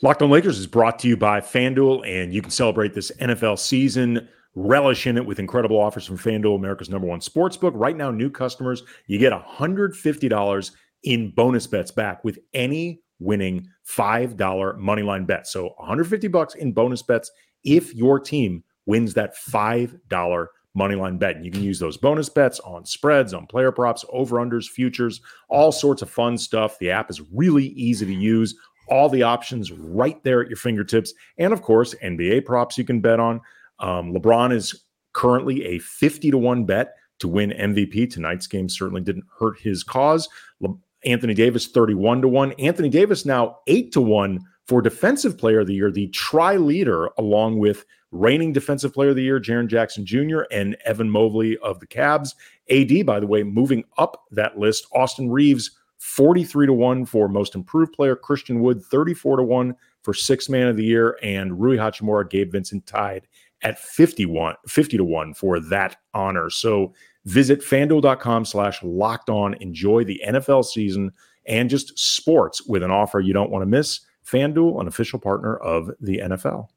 Locked 0.03 0.21
on 0.21 0.29
Lakers 0.29 0.59
is 0.59 0.67
brought 0.67 0.99
to 0.99 1.07
you 1.07 1.17
by 1.17 1.41
FanDuel, 1.41 2.07
and 2.07 2.31
you 2.31 2.41
can 2.41 2.51
celebrate 2.51 2.93
this 2.93 3.11
NFL 3.19 3.57
season, 3.57 4.27
relish 4.53 5.07
in 5.07 5.17
it 5.17 5.25
with 5.25 5.39
incredible 5.39 5.79
offers 5.79 6.05
from 6.05 6.19
FanDuel, 6.19 6.55
America's 6.55 6.89
number 6.89 7.07
one 7.07 7.21
sports 7.21 7.57
book. 7.57 7.73
Right 7.75 7.97
now, 7.97 8.11
new 8.11 8.29
customers, 8.29 8.83
you 9.07 9.17
get 9.17 9.33
$150 9.33 10.71
in 11.03 11.31
bonus 11.31 11.65
bets 11.65 11.91
back 11.91 12.23
with 12.23 12.37
any 12.53 13.01
winning 13.19 13.67
$5 13.89 14.35
moneyline 14.37 15.25
bet. 15.25 15.47
So 15.47 15.73
150 15.77 16.27
bucks 16.27 16.53
in 16.53 16.73
bonus 16.73 17.01
bets 17.01 17.31
if 17.63 17.95
your 17.95 18.19
team 18.19 18.63
wins 18.85 19.13
that 19.13 19.35
$5 19.35 20.47
money 20.75 20.95
line 20.95 21.17
bet. 21.17 21.35
And 21.35 21.45
you 21.45 21.51
can 21.51 21.63
use 21.63 21.79
those 21.79 21.97
bonus 21.97 22.29
bets 22.29 22.59
on 22.59 22.85
spreads, 22.85 23.33
on 23.33 23.47
player 23.47 23.71
props, 23.71 24.05
over 24.09 24.37
unders, 24.37 24.67
futures, 24.67 25.21
all 25.47 25.71
sorts 25.71 26.01
of 26.01 26.09
fun 26.09 26.37
stuff. 26.37 26.77
The 26.79 26.91
app 26.91 27.09
is 27.09 27.21
really 27.33 27.67
easy 27.67 28.05
to 28.05 28.13
use. 28.13 28.55
All 28.87 29.09
the 29.09 29.23
options 29.23 29.71
right 29.71 30.21
there 30.23 30.41
at 30.41 30.49
your 30.49 30.57
fingertips. 30.57 31.13
And 31.37 31.53
of 31.53 31.61
course, 31.63 31.95
NBA 32.03 32.45
props 32.45 32.77
you 32.77 32.83
can 32.83 32.99
bet 32.99 33.19
on. 33.19 33.41
Um, 33.79 34.13
LeBron 34.13 34.53
is 34.53 34.83
currently 35.13 35.65
a 35.65 35.79
50 35.79 36.29
to 36.31 36.37
1 36.37 36.65
bet 36.65 36.93
to 37.19 37.27
win 37.27 37.51
MVP. 37.51 38.11
Tonight's 38.11 38.45
game 38.45 38.69
certainly 38.69 39.01
didn't 39.01 39.25
hurt 39.39 39.59
his 39.59 39.83
cause. 39.83 40.29
Le- 40.59 40.75
Anthony 41.05 41.33
Davis 41.33 41.67
31 41.67 42.21
to 42.21 42.27
1. 42.27 42.51
Anthony 42.53 42.89
Davis 42.89 43.25
now 43.25 43.59
8 43.67 43.91
to 43.93 44.01
1 44.01 44.39
for 44.67 44.81
defensive 44.81 45.37
player 45.37 45.59
of 45.59 45.67
the 45.67 45.75
year, 45.75 45.91
the 45.91 46.07
tri 46.07 46.57
leader, 46.57 47.09
along 47.17 47.59
with 47.59 47.85
reigning 48.15 48.53
defensive 48.53 48.93
player 48.93 49.09
of 49.09 49.15
the 49.15 49.23
year, 49.23 49.39
Jaren 49.39 49.67
Jackson 49.67 50.05
Jr., 50.05 50.41
and 50.51 50.75
Evan 50.85 51.09
Mobley 51.09 51.57
of 51.57 51.79
the 51.79 51.87
Cavs. 51.87 52.35
AD, 52.69 53.05
by 53.05 53.19
the 53.19 53.27
way, 53.27 53.43
moving 53.43 53.83
up 53.97 54.25
that 54.31 54.57
list. 54.57 54.87
Austin 54.93 55.29
Reaves, 55.29 55.71
43 55.97 56.67
to 56.67 56.73
1 56.73 57.05
for 57.05 57.27
most 57.27 57.55
improved 57.55 57.93
player. 57.93 58.15
Christian 58.15 58.61
Wood, 58.61 58.83
34 58.83 59.37
to 59.37 59.43
1 59.43 59.75
for 60.03 60.13
sixth 60.13 60.49
man 60.49 60.67
of 60.67 60.77
the 60.77 60.83
year. 60.83 61.17
And 61.21 61.59
Rui 61.59 61.77
Hachimura, 61.77 62.29
Gabe 62.29 62.51
Vincent 62.51 62.85
tied 62.85 63.27
at 63.61 63.79
51, 63.79 64.55
50 64.67 64.97
to 64.97 65.03
1 65.03 65.33
for 65.33 65.59
that 65.59 65.97
honor. 66.13 66.49
So 66.49 66.93
visit 67.25 67.61
fanduel.com 67.61 68.45
slash 68.45 68.83
locked 68.83 69.29
on. 69.29 69.55
Enjoy 69.55 70.03
the 70.03 70.21
NFL 70.27 70.65
season 70.65 71.11
and 71.47 71.69
just 71.69 71.97
sports 71.97 72.65
with 72.65 72.83
an 72.83 72.91
offer 72.91 73.19
you 73.19 73.33
don't 73.33 73.51
want 73.51 73.63
to 73.63 73.67
miss. 73.67 74.01
FanDuel, 74.25 74.81
an 74.81 74.87
official 74.87 75.19
partner 75.19 75.57
of 75.57 75.91
the 75.99 76.19
NFL. 76.19 76.67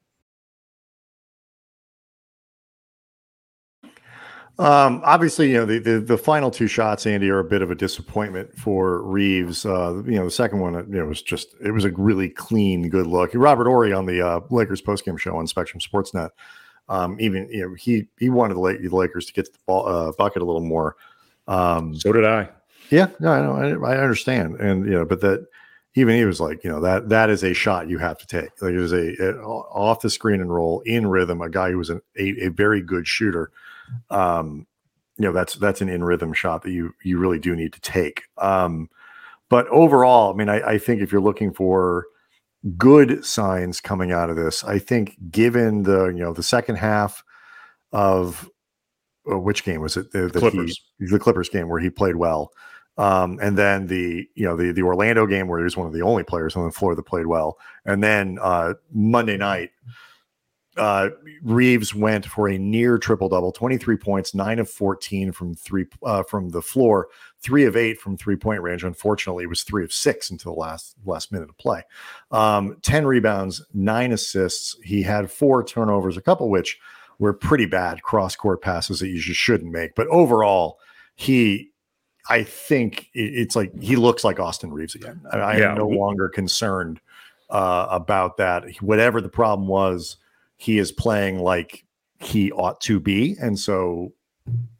Um, 4.58 5.02
obviously, 5.04 5.52
you 5.52 5.58
know 5.58 5.66
the, 5.66 5.78
the, 5.78 6.00
the 6.00 6.18
final 6.18 6.50
two 6.50 6.66
shots, 6.66 7.06
Andy, 7.06 7.30
are 7.30 7.38
a 7.38 7.44
bit 7.44 7.62
of 7.62 7.70
a 7.70 7.76
disappointment 7.76 8.58
for 8.58 9.02
Reaves. 9.02 9.64
Uh, 9.64 10.02
you 10.04 10.16
know, 10.16 10.24
the 10.24 10.32
second 10.32 10.58
one, 10.58 10.74
you 10.74 10.98
know, 10.98 11.06
was 11.06 11.22
just 11.22 11.54
it 11.62 11.70
was 11.70 11.84
a 11.84 11.90
really 11.92 12.28
clean, 12.28 12.88
good 12.88 13.06
look. 13.06 13.30
Robert 13.34 13.66
Horry 13.66 13.92
on 13.92 14.06
the 14.06 14.20
uh, 14.20 14.40
Lakers 14.50 14.82
postgame 14.82 15.16
show 15.16 15.36
on 15.36 15.46
Spectrum 15.46 15.80
Sportsnet, 15.80 16.30
um, 16.88 17.16
even 17.20 17.48
you 17.50 17.68
know 17.68 17.74
he 17.74 18.08
he 18.18 18.30
wanted 18.30 18.54
the, 18.54 18.88
Lakers 18.90 19.26
to 19.26 19.32
get 19.32 19.52
the 19.52 19.58
ball, 19.66 19.86
uh, 19.86 20.12
bucket 20.18 20.42
a 20.42 20.44
little 20.44 20.60
more. 20.60 20.96
Um, 21.46 21.94
so 21.94 22.12
did 22.12 22.24
I. 22.24 22.48
Yeah, 22.90 23.10
no, 23.20 23.32
I 23.32 23.42
know, 23.42 23.84
I, 23.84 23.94
I 23.94 23.98
understand, 23.98 24.56
and 24.56 24.84
you 24.86 24.92
know, 24.92 25.04
but 25.04 25.20
that 25.20 25.46
even 25.94 26.16
he 26.16 26.24
was 26.24 26.40
like, 26.40 26.64
you 26.64 26.70
know, 26.70 26.80
that 26.80 27.10
that 27.10 27.30
is 27.30 27.44
a 27.44 27.54
shot 27.54 27.88
you 27.88 27.98
have 27.98 28.18
to 28.18 28.26
take. 28.26 28.60
Like 28.60 28.72
it 28.72 28.78
was 28.78 28.92
a, 28.92 29.14
a 29.20 29.40
off 29.40 30.00
the 30.00 30.10
screen 30.10 30.40
and 30.40 30.52
roll 30.52 30.80
in 30.80 31.06
rhythm. 31.06 31.42
A 31.42 31.48
guy 31.48 31.70
who 31.70 31.78
was 31.78 31.90
an, 31.90 32.00
a, 32.18 32.46
a 32.46 32.48
very 32.48 32.82
good 32.82 33.06
shooter. 33.06 33.52
Um, 34.10 34.66
you 35.16 35.24
know, 35.24 35.32
that's 35.32 35.54
that's 35.54 35.80
an 35.80 35.88
in 35.88 36.04
rhythm 36.04 36.32
shot 36.32 36.62
that 36.62 36.70
you 36.70 36.94
you 37.02 37.18
really 37.18 37.38
do 37.38 37.56
need 37.56 37.72
to 37.72 37.80
take. 37.80 38.22
Um, 38.38 38.88
but 39.48 39.66
overall, 39.68 40.32
I 40.32 40.36
mean, 40.36 40.48
I, 40.48 40.60
I 40.60 40.78
think 40.78 41.00
if 41.00 41.10
you're 41.10 41.20
looking 41.20 41.52
for 41.52 42.06
good 42.76 43.24
signs 43.24 43.80
coming 43.80 44.12
out 44.12 44.30
of 44.30 44.36
this, 44.36 44.62
I 44.64 44.78
think 44.78 45.16
given 45.30 45.82
the 45.82 46.06
you 46.06 46.20
know 46.20 46.32
the 46.32 46.42
second 46.42 46.76
half 46.76 47.24
of 47.92 48.48
uh, 49.30 49.38
which 49.38 49.64
game 49.64 49.80
was 49.80 49.96
it? 49.96 50.12
The, 50.12 50.28
the 50.28 50.38
Clippers. 50.38 50.80
He, 50.98 51.06
the 51.06 51.18
Clippers 51.18 51.48
game 51.48 51.68
where 51.68 51.80
he 51.80 51.90
played 51.90 52.16
well. 52.16 52.52
Um, 52.96 53.38
and 53.40 53.56
then 53.56 53.86
the 53.86 54.28
you 54.34 54.44
know 54.44 54.56
the 54.56 54.72
the 54.72 54.82
Orlando 54.82 55.26
game 55.26 55.46
where 55.46 55.58
he 55.60 55.64
was 55.64 55.76
one 55.76 55.86
of 55.86 55.92
the 55.92 56.02
only 56.02 56.24
players 56.24 56.56
on 56.56 56.64
the 56.64 56.72
floor 56.72 56.94
that 56.96 57.02
played 57.04 57.26
well, 57.26 57.56
and 57.84 58.02
then 58.02 58.38
uh, 58.42 58.74
Monday 58.92 59.36
night, 59.36 59.70
uh, 60.78 61.10
Reaves 61.42 61.94
went 61.94 62.26
for 62.26 62.48
a 62.48 62.58
near 62.58 62.98
triple 62.98 63.28
double, 63.28 63.52
twenty 63.52 63.76
three 63.76 63.96
points, 63.96 64.34
nine 64.34 64.58
of 64.58 64.70
fourteen 64.70 65.32
from 65.32 65.54
three 65.54 65.86
uh, 66.02 66.22
from 66.22 66.50
the 66.50 66.62
floor, 66.62 67.08
three 67.40 67.64
of 67.64 67.76
eight 67.76 68.00
from 68.00 68.16
three 68.16 68.36
point 68.36 68.62
range. 68.62 68.84
Unfortunately, 68.84 69.44
it 69.44 69.48
was 69.48 69.62
three 69.62 69.84
of 69.84 69.92
six 69.92 70.30
until 70.30 70.54
the 70.54 70.60
last 70.60 70.96
last 71.04 71.32
minute 71.32 71.48
of 71.48 71.58
play. 71.58 71.82
Um, 72.30 72.76
Ten 72.82 73.06
rebounds, 73.06 73.62
nine 73.74 74.12
assists. 74.12 74.76
He 74.82 75.02
had 75.02 75.30
four 75.30 75.64
turnovers, 75.64 76.16
a 76.16 76.22
couple 76.22 76.48
which 76.50 76.78
were 77.18 77.32
pretty 77.32 77.66
bad 77.66 78.02
cross 78.02 78.36
court 78.36 78.62
passes 78.62 79.00
that 79.00 79.08
you 79.08 79.18
just 79.18 79.40
shouldn't 79.40 79.72
make. 79.72 79.94
But 79.94 80.06
overall, 80.08 80.78
he 81.16 81.70
I 82.28 82.42
think 82.42 83.08
it's 83.14 83.56
like 83.56 83.72
he 83.80 83.96
looks 83.96 84.22
like 84.22 84.38
Austin 84.38 84.72
Reaves 84.72 84.94
again. 84.94 85.20
I, 85.32 85.38
I 85.38 85.56
yeah. 85.56 85.70
am 85.70 85.78
no 85.78 85.88
longer 85.88 86.28
concerned 86.28 87.00
uh, 87.50 87.86
about 87.90 88.36
that. 88.36 88.64
Whatever 88.82 89.20
the 89.20 89.28
problem 89.28 89.66
was, 89.66 90.16
he 90.58 90.78
is 90.78 90.92
playing 90.92 91.38
like 91.38 91.84
he 92.20 92.52
ought 92.52 92.80
to 92.82 93.00
be, 93.00 93.36
and 93.40 93.58
so 93.58 94.12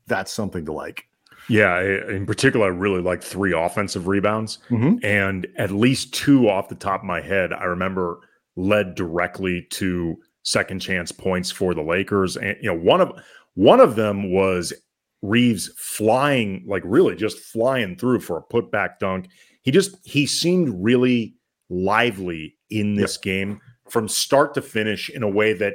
that's 0.06 0.32
something 0.32 0.66
to 0.66 0.72
like. 0.72 1.04
Yeah, 1.48 1.80
in 1.80 2.26
particular, 2.26 2.66
I 2.66 2.68
really 2.68 3.00
like 3.00 3.22
three 3.22 3.54
offensive 3.54 4.06
rebounds, 4.06 4.58
mm-hmm. 4.68 4.98
and 5.02 5.46
at 5.56 5.70
least 5.70 6.12
two 6.12 6.50
off 6.50 6.68
the 6.68 6.74
top 6.74 7.00
of 7.00 7.06
my 7.06 7.22
head, 7.22 7.52
I 7.52 7.64
remember 7.64 8.20
led 8.56 8.94
directly 8.94 9.66
to 9.70 10.16
second 10.42 10.80
chance 10.80 11.12
points 11.12 11.50
for 11.50 11.74
the 11.74 11.82
Lakers. 11.82 12.36
And 12.36 12.56
you 12.60 12.68
know, 12.68 12.78
one 12.78 13.00
of 13.00 13.12
one 13.54 13.80
of 13.80 13.96
them 13.96 14.32
was 14.32 14.72
Reaves 15.20 15.68
flying, 15.76 16.64
like 16.66 16.82
really 16.84 17.16
just 17.16 17.38
flying 17.38 17.96
through 17.96 18.20
for 18.20 18.38
a 18.38 18.42
putback 18.42 18.98
dunk. 19.00 19.28
He 19.62 19.70
just 19.70 19.96
he 20.04 20.26
seemed 20.26 20.72
really 20.82 21.34
lively 21.70 22.56
in 22.70 22.94
this 22.94 23.16
game 23.16 23.60
from 23.90 24.08
start 24.08 24.54
to 24.54 24.62
finish 24.62 25.10
in 25.10 25.22
a 25.22 25.28
way 25.28 25.52
that 25.54 25.74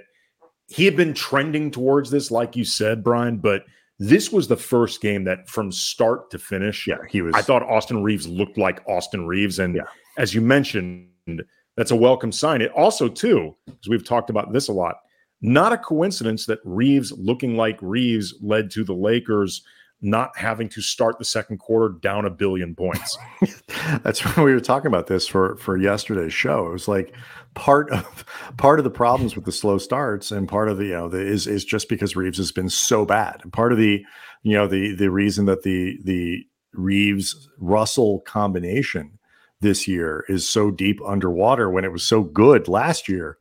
he 0.68 0.86
had 0.86 0.96
been 0.96 1.14
trending 1.14 1.72
towards 1.72 2.10
this, 2.10 2.32
like 2.32 2.56
you 2.56 2.66
said, 2.66 3.04
Brian, 3.04 3.38
but 3.38 3.64
this 4.00 4.32
was 4.32 4.48
the 4.48 4.58
first 4.58 5.02
game 5.02 5.24
that 5.26 5.48
from 5.48 5.72
start 5.72 6.32
to 6.32 6.40
finish, 6.40 6.88
yeah, 6.88 6.98
he 7.10 7.22
was. 7.22 7.36
I 7.36 7.42
thought 7.42 7.64
Austin 7.64 8.02
Reaves 8.02 8.28
looked 8.28 8.58
like 8.58 8.82
Austin 8.88 9.28
Reaves. 9.28 9.60
And 9.60 9.76
yeah. 9.76 9.84
as 10.18 10.34
you 10.34 10.42
mentioned, 10.42 11.44
that's 11.78 11.92
a 11.92 11.96
welcome 11.96 12.32
sign. 12.32 12.62
It 12.62 12.72
also, 12.72 13.08
too, 13.08 13.56
because 13.66 13.88
we've 13.88 14.06
talked 14.06 14.30
about 14.30 14.52
this 14.52 14.68
a 14.68 14.74
lot, 14.74 14.96
not 15.42 15.74
a 15.74 15.78
coincidence 15.78 16.46
that 16.48 16.60
Reaves 16.64 17.12
looking 17.12 17.56
like 17.56 17.78
Reaves 17.82 18.34
led 18.42 18.72
to 18.72 18.84
the 18.84 18.94
Lakers 18.94 19.64
not 20.04 20.38
having 20.38 20.68
to 20.68 20.82
start 20.82 21.18
the 21.18 21.26
second 21.26 21.60
quarter 21.60 21.96
down 22.02 22.26
a 22.26 22.30
billion 22.30 22.76
points. 22.76 23.18
That's 24.04 24.20
when 24.20 24.46
we 24.46 24.54
were 24.54 24.60
talking 24.60 24.88
about 24.88 25.08
this 25.08 25.26
for 25.26 25.56
for 25.56 25.78
yesterday's 25.78 26.34
show. 26.34 26.68
It 26.68 26.74
was 26.74 26.88
like 26.90 27.16
part 27.54 27.90
of 27.92 28.26
part 28.58 28.80
of 28.80 28.84
the 28.84 28.90
problems 28.90 29.36
with 29.36 29.46
the 29.46 29.52
slow 29.52 29.78
starts 29.78 30.32
and 30.32 30.48
part 30.48 30.70
of 30.70 30.78
the 30.78 30.86
you 30.86 30.94
know 30.94 31.10
the, 31.10 31.20
is 31.20 31.48
is 31.48 31.66
just 31.66 31.90
because 31.90 32.16
Reaves 32.16 32.38
has 32.38 32.52
been 32.52 32.70
so 32.70 33.06
bad. 33.06 33.40
And 33.44 33.54
part 33.54 33.72
of 33.72 33.78
the 33.78 34.06
you 34.44 34.54
know 34.54 34.68
the 34.68 34.96
the 34.96 35.10
reason 35.10 35.46
that 35.46 35.64
the 35.64 35.98
the 36.04 36.46
Reaves 36.74 37.50
Russell 37.60 38.22
combination 38.22 39.20
this 39.62 39.88
year 39.88 40.26
is 40.28 40.48
so 40.48 40.72
deep 40.72 41.00
underwater 41.06 41.70
when 41.70 41.86
it 41.86 41.92
was 41.92 42.04
so 42.04 42.24
good 42.24 42.68
last 42.68 43.08
year 43.08 43.38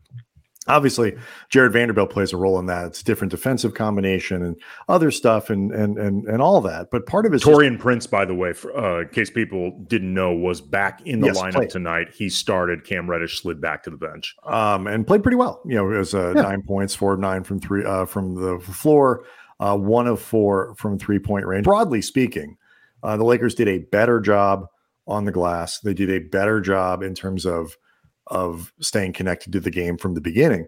obviously 0.69 1.17
Jared 1.49 1.73
Vanderbilt 1.73 2.11
plays 2.11 2.33
a 2.33 2.37
role 2.37 2.59
in 2.59 2.67
that. 2.67 2.87
It's 2.87 3.01
a 3.01 3.05
different 3.05 3.31
defensive 3.31 3.75
combination 3.75 4.43
and 4.43 4.57
other 4.89 5.11
stuff 5.11 5.51
and 5.51 5.73
and 5.73 5.99
and 5.99 6.27
and 6.27 6.43
all 6.43 6.61
that. 6.63 6.91
But 6.91 7.07
part 7.07 7.27
of 7.27 7.35
it, 7.35 7.43
Taurean 7.43 7.79
Prince, 7.79 8.07
by 8.07 8.25
the 8.25 8.35
way, 8.35 8.53
for, 8.53 8.77
uh, 8.77 9.03
in 9.03 9.09
case 9.09 9.31
people 9.31 9.79
didn't 9.87 10.13
know, 10.13 10.33
was 10.33 10.61
back 10.61 11.01
in 11.07 11.21
the 11.21 11.29
yes, 11.29 11.39
lineup 11.39 11.53
played. 11.53 11.71
tonight. 11.71 12.09
He 12.15 12.29
started. 12.29 12.85
Cam 12.85 13.09
Reddish 13.09 13.43
slid 13.43 13.61
back 13.61 13.83
to 13.85 13.91
the 13.91 13.97
bench, 13.97 14.37
um, 14.45 14.87
and 14.87 15.07
played 15.07 15.23
pretty 15.23 15.37
well. 15.37 15.61
You 15.67 15.77
know, 15.77 15.91
it 15.91 15.99
was 15.99 16.15
uh, 16.15 16.33
yeah. 16.35 16.43
nine 16.43 16.63
points, 16.63 16.95
four 16.95 17.15
of 17.15 17.21
nine 17.21 17.45
from 17.45 17.61
three 17.61 17.85
uh, 17.85 18.05
from 18.05 18.35
the 18.35 18.61
floor, 18.61 19.25
uh, 19.61 19.77
one 19.77 20.07
of 20.07 20.21
four 20.21 20.75
from 20.77 20.99
three 20.99 21.19
point 21.19 21.47
range. 21.47 21.65
Broadly 21.65 22.03
speaking, 22.03 22.57
uh, 23.03 23.17
the 23.17 23.25
Lakers 23.25 23.55
did 23.55 23.69
a 23.69 23.79
better 23.79 24.21
job 24.21 24.67
on 25.07 25.25
the 25.25 25.33
glass. 25.33 25.81
They 25.81 25.95
did 25.95 26.11
a 26.11 26.21
better 26.21 26.61
job 26.61 27.03
in 27.03 27.15
terms 27.15 27.45
of 27.45 27.77
of 28.33 28.73
staying 28.81 29.13
connected 29.13 29.53
to 29.53 29.61
the 29.61 29.71
game 29.71 29.97
from 29.97 30.15
the 30.15 30.21
beginning. 30.21 30.67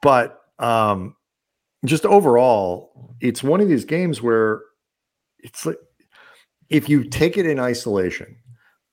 But 0.00 0.40
um, 0.58 1.14
just 1.84 2.04
overall, 2.06 3.14
it's 3.20 3.42
one 3.42 3.60
of 3.60 3.68
these 3.68 3.84
games 3.84 4.22
where 4.22 4.62
it's 5.38 5.66
like 5.66 5.76
if 6.70 6.88
you 6.88 7.04
take 7.04 7.36
it 7.36 7.46
in 7.46 7.60
isolation, 7.60 8.36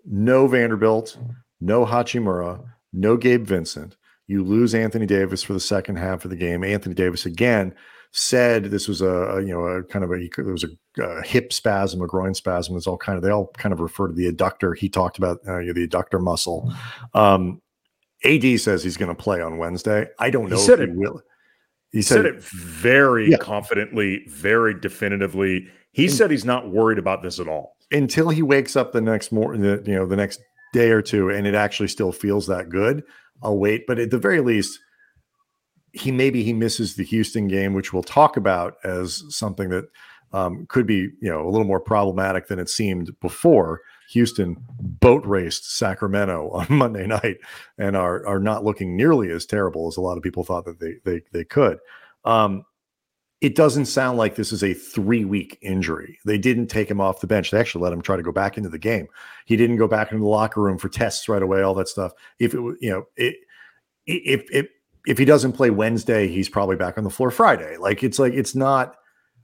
no 0.05 0.47
Vanderbilt, 0.47 1.17
no 1.61 1.85
Hachimura, 1.85 2.63
no 2.91 3.15
Gabe 3.15 3.45
Vincent, 3.45 3.95
you 4.27 4.43
lose 4.43 4.75
Anthony 4.75 5.05
Davis 5.05 5.41
for 5.41 5.53
the 5.53 5.59
second 5.59 5.95
half 5.95 6.25
of 6.25 6.29
the 6.29 6.37
game. 6.37 6.63
Anthony 6.63 6.93
Davis 6.93 7.25
again 7.25 7.73
said 8.11 8.65
this 8.65 8.87
was 8.87 9.01
a, 9.01 9.07
a 9.07 9.41
you 9.41 9.53
know 9.53 9.63
a 9.63 9.83
kind 9.83 10.03
of 10.03 10.11
a 10.11 10.29
there 10.35 10.45
was 10.45 10.65
a, 10.65 11.01
a, 11.01 11.21
hip 11.23 11.53
spasm, 11.53 12.01
a 12.01 12.07
groin 12.07 12.33
spasm. 12.33 12.75
It's 12.75 12.87
all 12.87 12.97
kind 12.97 13.15
of 13.15 13.23
they 13.23 13.31
all 13.31 13.47
kind 13.57 13.71
of 13.71 13.79
refer 13.79 14.07
to 14.07 14.13
the 14.13 14.31
adductor. 14.31 14.75
He 14.77 14.89
talked 14.89 15.17
about 15.17 15.37
uh, 15.47 15.59
the 15.59 15.87
adductor 15.87 16.21
muscle. 16.21 16.73
Um, 17.13 17.61
AD 18.23 18.59
says 18.59 18.83
he's 18.83 18.97
going 18.97 19.15
to 19.15 19.21
play 19.21 19.41
on 19.41 19.57
Wednesday. 19.57 20.07
I 20.19 20.29
don't 20.29 20.49
know 20.49 20.57
he 20.57 20.61
said 20.61 20.79
if 20.79 20.89
he 20.89 20.93
it, 20.93 20.97
will. 20.97 21.21
He 21.91 22.01
said, 22.01 22.15
said 22.17 22.25
it 22.25 22.43
very 22.43 23.31
yeah. 23.31 23.37
confidently, 23.37 24.25
very 24.27 24.79
definitively. 24.79 25.67
He 25.91 26.05
and, 26.05 26.13
said 26.13 26.31
he's 26.31 26.45
not 26.45 26.69
worried 26.69 26.99
about 26.99 27.23
this 27.23 27.39
at 27.39 27.47
all 27.47 27.75
until 27.91 28.29
he 28.29 28.41
wakes 28.41 28.75
up 28.75 28.91
the 28.91 29.01
next 29.01 29.31
morning. 29.31 29.63
You 29.63 29.95
know, 29.95 30.05
the 30.05 30.15
next 30.15 30.39
day 30.73 30.91
or 30.91 31.01
two 31.01 31.29
and 31.29 31.47
it 31.47 31.55
actually 31.55 31.87
still 31.87 32.11
feels 32.11 32.47
that 32.47 32.69
good, 32.69 33.03
I'll 33.41 33.57
wait. 33.57 33.85
But 33.87 33.99
at 33.99 34.11
the 34.11 34.19
very 34.19 34.41
least, 34.41 34.79
he 35.93 36.11
maybe 36.11 36.43
he 36.43 36.53
misses 36.53 36.95
the 36.95 37.03
Houston 37.05 37.47
game, 37.47 37.73
which 37.73 37.91
we'll 37.93 38.03
talk 38.03 38.37
about 38.37 38.75
as 38.83 39.23
something 39.29 39.69
that 39.69 39.85
um, 40.31 40.65
could 40.69 40.85
be 40.85 41.09
you 41.21 41.29
know 41.29 41.47
a 41.47 41.49
little 41.49 41.65
more 41.65 41.79
problematic 41.79 42.47
than 42.47 42.59
it 42.59 42.69
seemed 42.69 43.19
before. 43.19 43.81
Houston 44.09 44.57
boat 44.79 45.25
raced 45.25 45.77
Sacramento 45.77 46.49
on 46.53 46.67
Monday 46.69 47.07
night 47.07 47.37
and 47.77 47.95
are 47.95 48.25
are 48.25 48.39
not 48.39 48.63
looking 48.63 48.95
nearly 48.95 49.31
as 49.31 49.45
terrible 49.45 49.87
as 49.87 49.97
a 49.97 50.01
lot 50.01 50.17
of 50.17 50.23
people 50.23 50.43
thought 50.43 50.65
that 50.65 50.79
they 50.79 50.95
they 51.05 51.21
they 51.31 51.43
could. 51.43 51.79
Um, 52.25 52.65
it 53.41 53.55
doesn't 53.55 53.85
sound 53.85 54.17
like 54.17 54.35
this 54.35 54.51
is 54.51 54.63
a 54.63 54.73
three 54.73 55.23
week 55.23 55.57
injury. 55.61 56.19
They 56.25 56.37
didn't 56.37 56.67
take 56.67 56.91
him 56.91 56.99
off 56.99 57.21
the 57.21 57.27
bench. 57.27 57.51
They 57.51 57.59
actually 57.59 57.83
let 57.83 57.93
him 57.93 58.01
try 58.01 58.17
to 58.17 58.23
go 58.23 58.33
back 58.33 58.57
into 58.57 58.69
the 58.69 58.77
game. 58.77 59.07
He 59.45 59.55
didn't 59.55 59.77
go 59.77 59.87
back 59.87 60.11
into 60.11 60.21
the 60.21 60.29
locker 60.29 60.61
room 60.61 60.77
for 60.77 60.89
tests 60.89 61.29
right 61.29 61.41
away. 61.41 61.61
All 61.61 61.75
that 61.75 61.87
stuff. 61.87 62.11
If 62.39 62.53
it 62.53 62.59
you 62.81 62.89
know 62.89 63.05
it 63.15 63.35
if 64.05 64.43
if 64.51 64.67
if 65.07 65.17
he 65.17 65.25
doesn't 65.25 65.53
play 65.53 65.69
Wednesday, 65.69 66.27
he's 66.27 66.49
probably 66.49 66.75
back 66.75 66.97
on 66.97 67.03
the 67.03 67.09
floor 67.09 67.31
Friday. 67.31 67.77
Like 67.77 68.03
it's 68.03 68.19
like 68.19 68.33
it's 68.33 68.55
not. 68.55 68.95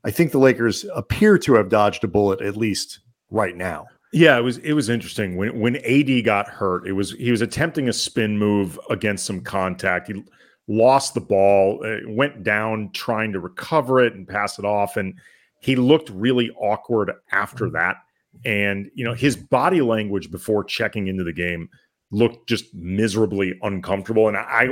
I 0.04 0.12
think 0.12 0.32
the 0.32 0.38
Lakers 0.38 0.86
appear 0.94 1.40
to 1.40 1.56
have 1.56 1.70
dodged 1.70 2.04
a 2.04 2.08
bullet 2.08 2.42
at 2.42 2.58
least 2.58 3.00
right 3.32 3.56
now. 3.56 3.88
Yeah, 4.16 4.38
it 4.38 4.44
was 4.44 4.60
it 4.60 4.72
was 4.72 4.88
interesting 4.88 5.36
when 5.36 5.60
when 5.60 5.76
AD 5.76 6.24
got 6.24 6.48
hurt. 6.48 6.88
It 6.88 6.94
was 6.94 7.12
he 7.12 7.32
was 7.32 7.42
attempting 7.42 7.90
a 7.90 7.94
spin 7.94 8.38
move 8.38 8.80
against 8.90 9.26
some 9.26 9.42
contact. 9.42 10.08
He 10.08 10.24
lost 10.70 11.16
the 11.16 11.20
ball, 11.20 11.84
uh, 11.86 11.98
went 12.08 12.42
down 12.42 12.92
trying 12.94 13.34
to 13.34 13.42
recover 13.42 14.02
it 14.02 14.14
and 14.14 14.26
pass 14.26 14.58
it 14.58 14.64
off, 14.64 14.96
and 14.96 15.16
he 15.60 15.76
looked 15.76 16.10
really 16.12 16.50
awkward 16.52 17.12
after 17.34 17.70
that. 17.72 17.98
And 18.46 18.90
you 18.96 19.04
know 19.04 19.14
his 19.14 19.36
body 19.36 19.82
language 19.82 20.32
before 20.32 20.64
checking 20.64 21.08
into 21.08 21.26
the 21.26 21.34
game 21.34 21.68
looked 22.10 22.48
just 22.48 22.74
miserably 22.74 23.60
uncomfortable. 23.64 24.30
And 24.30 24.38
I 24.38 24.70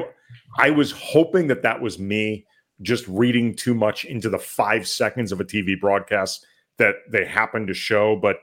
I 0.58 0.70
was 0.70 0.94
hoping 0.94 1.48
that 1.48 1.64
that 1.64 1.82
was 1.82 2.00
me 2.00 2.46
just 2.82 3.06
reading 3.10 3.54
too 3.54 3.74
much 3.74 4.06
into 4.06 4.30
the 4.30 4.40
five 4.40 4.88
seconds 4.88 5.34
of 5.34 5.42
a 5.42 5.46
TV 5.46 5.78
broadcast 5.78 6.46
that 6.78 6.96
they 7.12 7.26
happened 7.26 7.68
to 7.68 7.74
show, 7.74 8.16
but 8.16 8.38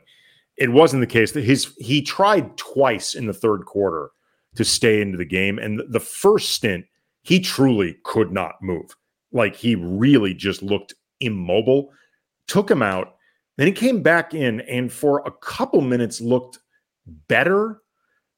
it 0.61 0.71
wasn't 0.71 1.00
the 1.00 1.07
case. 1.07 1.33
That 1.33 1.43
his 1.43 1.75
he 1.79 2.02
tried 2.02 2.57
twice 2.57 3.14
in 3.14 3.26
the 3.26 3.33
third 3.33 3.64
quarter 3.64 4.11
to 4.55 4.64
stay 4.64 5.00
into 5.00 5.17
the 5.17 5.25
game, 5.25 5.59
and 5.59 5.83
the 5.88 6.00
first 6.00 6.50
stint 6.50 6.85
he 7.23 7.40
truly 7.40 7.97
could 8.05 8.31
not 8.31 8.62
move. 8.62 8.95
Like 9.33 9.57
he 9.57 9.75
really 9.75 10.35
just 10.35 10.62
looked 10.62 10.95
immobile. 11.21 11.93
Took 12.47 12.71
him 12.71 12.83
out, 12.83 13.14
then 13.57 13.67
he 13.67 13.73
came 13.73 14.02
back 14.02 14.35
in, 14.35 14.61
and 14.62 14.93
for 14.93 15.23
a 15.26 15.31
couple 15.31 15.81
minutes 15.81 16.21
looked 16.21 16.59
better. 17.29 17.81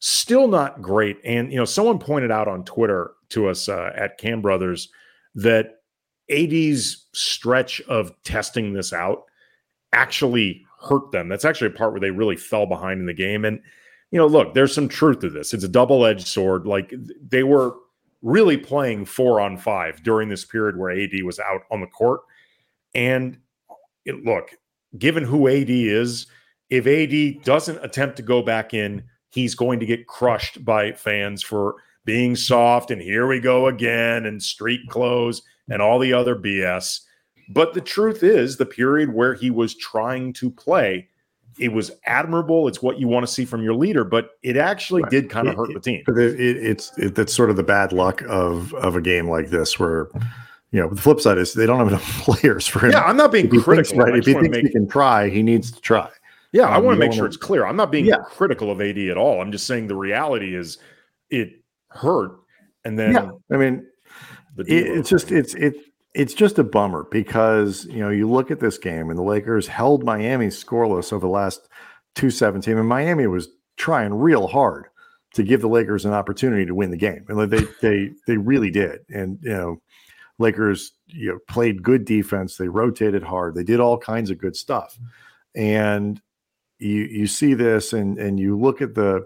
Still 0.00 0.48
not 0.48 0.82
great. 0.82 1.18
And 1.24 1.52
you 1.52 1.58
know, 1.58 1.64
someone 1.64 1.98
pointed 1.98 2.30
out 2.30 2.48
on 2.48 2.64
Twitter 2.64 3.12
to 3.30 3.48
us 3.48 3.68
uh, 3.68 3.92
at 3.94 4.18
Kam 4.18 4.42
Brothers 4.42 4.88
that 5.34 5.76
AD's 6.30 7.06
stretch 7.14 7.80
of 7.82 8.12
testing 8.22 8.72
this 8.72 8.92
out 8.92 9.24
actually 9.92 10.64
hurt 10.82 11.10
them. 11.12 11.28
That's 11.28 11.44
actually 11.44 11.68
a 11.68 11.76
part 11.78 11.92
where 11.92 12.00
they 12.00 12.10
really 12.10 12.36
fell 12.36 12.66
behind 12.66 13.00
in 13.00 13.06
the 13.06 13.14
game. 13.14 13.44
And, 13.44 13.60
you 14.10 14.18
know, 14.18 14.26
look, 14.26 14.54
there's 14.54 14.74
some 14.74 14.88
truth 14.88 15.20
to 15.20 15.30
this. 15.30 15.54
It's 15.54 15.64
a 15.64 15.68
double 15.68 16.04
edged 16.04 16.26
sword. 16.26 16.66
Like 16.66 16.92
they 17.26 17.42
were 17.42 17.74
really 18.22 18.56
playing 18.56 19.04
four 19.04 19.40
on 19.40 19.56
five 19.56 20.02
during 20.02 20.28
this 20.28 20.44
period 20.44 20.76
where 20.76 20.90
AD 20.90 21.22
was 21.24 21.38
out 21.38 21.62
on 21.70 21.80
the 21.80 21.86
court. 21.86 22.20
And 22.94 23.38
uh, 23.70 23.74
it, 24.04 24.24
look, 24.24 24.50
given 24.98 25.24
who 25.24 25.48
AD 25.48 25.70
is, 25.70 26.26
if 26.70 26.86
AD 26.86 27.44
doesn't 27.44 27.84
attempt 27.84 28.16
to 28.16 28.22
go 28.22 28.42
back 28.42 28.74
in, 28.74 29.04
he's 29.30 29.54
going 29.54 29.80
to 29.80 29.86
get 29.86 30.06
crushed 30.06 30.64
by 30.64 30.92
fans 30.92 31.42
for 31.42 31.76
being 32.04 32.34
soft 32.34 32.90
and 32.90 33.00
here 33.00 33.26
we 33.26 33.38
go 33.38 33.68
again 33.68 34.26
and 34.26 34.42
street 34.42 34.80
clothes 34.88 35.42
and 35.68 35.80
all 35.80 35.98
the 35.98 36.12
other 36.12 36.34
BS. 36.34 37.00
But 37.52 37.74
the 37.74 37.80
truth 37.80 38.22
is, 38.22 38.56
the 38.56 38.66
period 38.66 39.12
where 39.12 39.34
he 39.34 39.50
was 39.50 39.74
trying 39.74 40.32
to 40.34 40.50
play, 40.50 41.08
it 41.58 41.72
was 41.72 41.90
admirable. 42.06 42.66
It's 42.68 42.82
what 42.82 42.98
you 42.98 43.08
want 43.08 43.26
to 43.26 43.32
see 43.32 43.44
from 43.44 43.62
your 43.62 43.74
leader, 43.74 44.04
but 44.04 44.30
it 44.42 44.56
actually 44.56 45.02
right. 45.02 45.10
did 45.10 45.28
kind 45.28 45.48
of 45.48 45.56
hurt 45.56 45.70
it, 45.70 45.74
the 45.74 45.80
team. 45.80 46.02
It, 46.08 46.18
it, 46.18 46.56
it's 46.56 46.96
it, 46.96 47.14
that's 47.14 47.34
sort 47.34 47.50
of 47.50 47.56
the 47.56 47.62
bad 47.62 47.92
luck 47.92 48.22
of 48.22 48.72
of 48.74 48.96
a 48.96 49.00
game 49.00 49.28
like 49.28 49.50
this, 49.50 49.78
where 49.78 50.08
you 50.70 50.80
know 50.80 50.88
the 50.88 51.00
flip 51.00 51.20
side 51.20 51.38
is 51.38 51.52
they 51.52 51.66
don't 51.66 51.78
have 51.78 51.88
enough 51.88 52.22
players 52.22 52.66
for 52.66 52.86
him. 52.86 52.92
Yeah, 52.92 53.02
I'm 53.02 53.16
not 53.16 53.32
being 53.32 53.48
critical. 53.48 53.74
Thinks, 53.74 53.92
right, 53.92 54.16
if 54.16 54.24
he 54.24 54.32
thinks 54.32 54.56
make... 54.56 54.66
he 54.66 54.70
can 54.70 54.88
try, 54.88 55.28
he 55.28 55.42
needs 55.42 55.70
to 55.72 55.80
try. 55.80 56.08
Yeah, 56.52 56.64
um, 56.64 56.72
I 56.72 56.78
want 56.78 56.94
to 56.96 56.98
make 56.98 57.12
sure 57.12 57.26
it's 57.26 57.36
clear. 57.36 57.66
I'm 57.66 57.76
not 57.76 57.90
being 57.90 58.06
yeah. 58.06 58.18
critical 58.24 58.70
of 58.70 58.80
AD 58.80 58.98
at 58.98 59.16
all. 59.16 59.40
I'm 59.40 59.52
just 59.52 59.66
saying 59.66 59.88
the 59.88 59.96
reality 59.96 60.54
is 60.54 60.78
it 61.30 61.62
hurt, 61.88 62.32
and 62.84 62.98
then 62.98 63.12
yeah. 63.12 63.30
I 63.50 63.56
mean, 63.56 63.86
it, 64.58 64.66
it's 64.68 65.08
just 65.08 65.32
it's 65.32 65.54
it 65.54 65.74
it's 66.14 66.34
just 66.34 66.58
a 66.58 66.64
bummer 66.64 67.06
because 67.10 67.86
you 67.86 68.00
know 68.00 68.10
you 68.10 68.28
look 68.30 68.50
at 68.50 68.60
this 68.60 68.78
game 68.78 69.08
and 69.08 69.18
the 69.18 69.22
Lakers 69.22 69.66
held 69.66 70.04
Miami 70.04 70.48
scoreless 70.48 71.12
over 71.12 71.26
the 71.26 71.32
last 71.32 71.68
two 72.14 72.30
seventeen, 72.30 72.78
and 72.78 72.88
Miami 72.88 73.26
was 73.26 73.48
trying 73.76 74.14
real 74.14 74.46
hard 74.46 74.86
to 75.34 75.42
give 75.42 75.62
the 75.62 75.68
Lakers 75.68 76.04
an 76.04 76.12
opportunity 76.12 76.66
to 76.66 76.74
win 76.74 76.90
the 76.90 76.96
game, 76.96 77.24
and 77.28 77.50
they 77.50 77.64
they 77.80 78.10
they 78.26 78.36
really 78.36 78.70
did, 78.70 79.00
and 79.08 79.38
you 79.42 79.50
know. 79.50 79.80
Lakers 80.38 80.92
you 81.06 81.30
know, 81.30 81.38
played 81.46 81.84
good 81.84 82.04
defense. 82.04 82.56
They 82.56 82.66
rotated 82.66 83.22
hard. 83.22 83.54
They 83.54 83.62
did 83.62 83.78
all 83.78 83.98
kinds 83.98 84.30
of 84.30 84.38
good 84.38 84.56
stuff. 84.56 84.98
And 85.54 86.20
you 86.78 87.02
you 87.04 87.26
see 87.26 87.54
this 87.54 87.92
and 87.92 88.18
and 88.18 88.40
you 88.40 88.58
look 88.58 88.82
at 88.82 88.94
the 88.94 89.24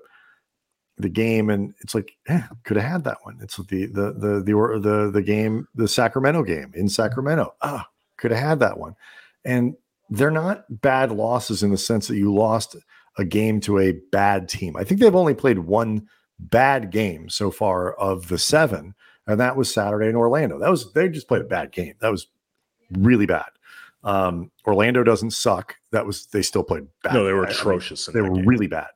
the 0.99 1.09
game 1.09 1.51
and 1.51 1.75
it's 1.81 1.95
like 1.95 2.17
eh, 2.29 2.43
could 2.65 2.77
have 2.77 2.91
had 2.91 3.05
that 3.05 3.19
one. 3.23 3.39
It's 3.43 3.57
the 3.57 3.87
the 3.87 4.13
the 4.13 4.43
the 4.43 4.81
the 4.81 5.11
the 5.13 5.23
game 5.23 5.69
the 5.75 5.89
sacramento 5.89 6.43
game 6.43 6.73
in 6.75 6.89
sacramento. 6.89 7.55
Ah 7.63 7.87
could 8.17 8.31
have 8.31 8.41
had 8.41 8.61
that 8.61 8.79
one. 8.79 8.97
And 9.45 9.77
they're 10.11 10.31
not 10.31 10.65
bad 10.81 11.13
losses 11.13 11.63
in 11.63 11.71
the 11.71 11.79
sense 11.79 12.09
that 12.09 12.17
you 12.17 12.33
lost 12.33 12.77
a 13.19 13.25
game 13.25 13.61
to 13.61 13.79
a 13.79 13.93
bad 14.13 14.49
team. 14.49 14.77
I 14.77 14.85
think 14.85 15.01
they've 15.01 15.15
only 15.15 15.35
played 15.35 15.61
one 15.61 16.09
bad 16.39 16.91
game 16.91 17.29
so 17.31 17.51
far 17.51 17.95
of 17.95 18.29
the 18.29 18.39
seven 18.39 18.95
and 19.27 19.41
that 19.41 19.57
was 19.57 19.73
saturday 19.73 20.09
in 20.09 20.17
orlando. 20.17 20.59
That 20.59 20.71
was 20.71 20.93
they 20.93 21.09
just 21.09 21.29
played 21.29 21.41
a 21.41 21.47
bad 21.47 21.73
game. 21.73 21.95
That 22.01 22.11
was 22.11 22.27
really 22.93 23.25
bad. 23.25 23.47
Um, 24.05 24.51
orlando 24.67 25.03
doesn't 25.03 25.31
suck. 25.31 25.77
That 25.93 26.05
was 26.05 26.27
they 26.27 26.43
still 26.43 26.63
played 26.63 26.87
bad 27.03 27.15
no 27.15 27.25
they 27.25 27.33
were 27.33 27.45
atrocious 27.45 28.09
I 28.09 28.13
mean, 28.13 28.23
they 28.23 28.29
were 28.29 28.37
game. 28.37 28.47
really 28.47 28.67
bad 28.67 28.89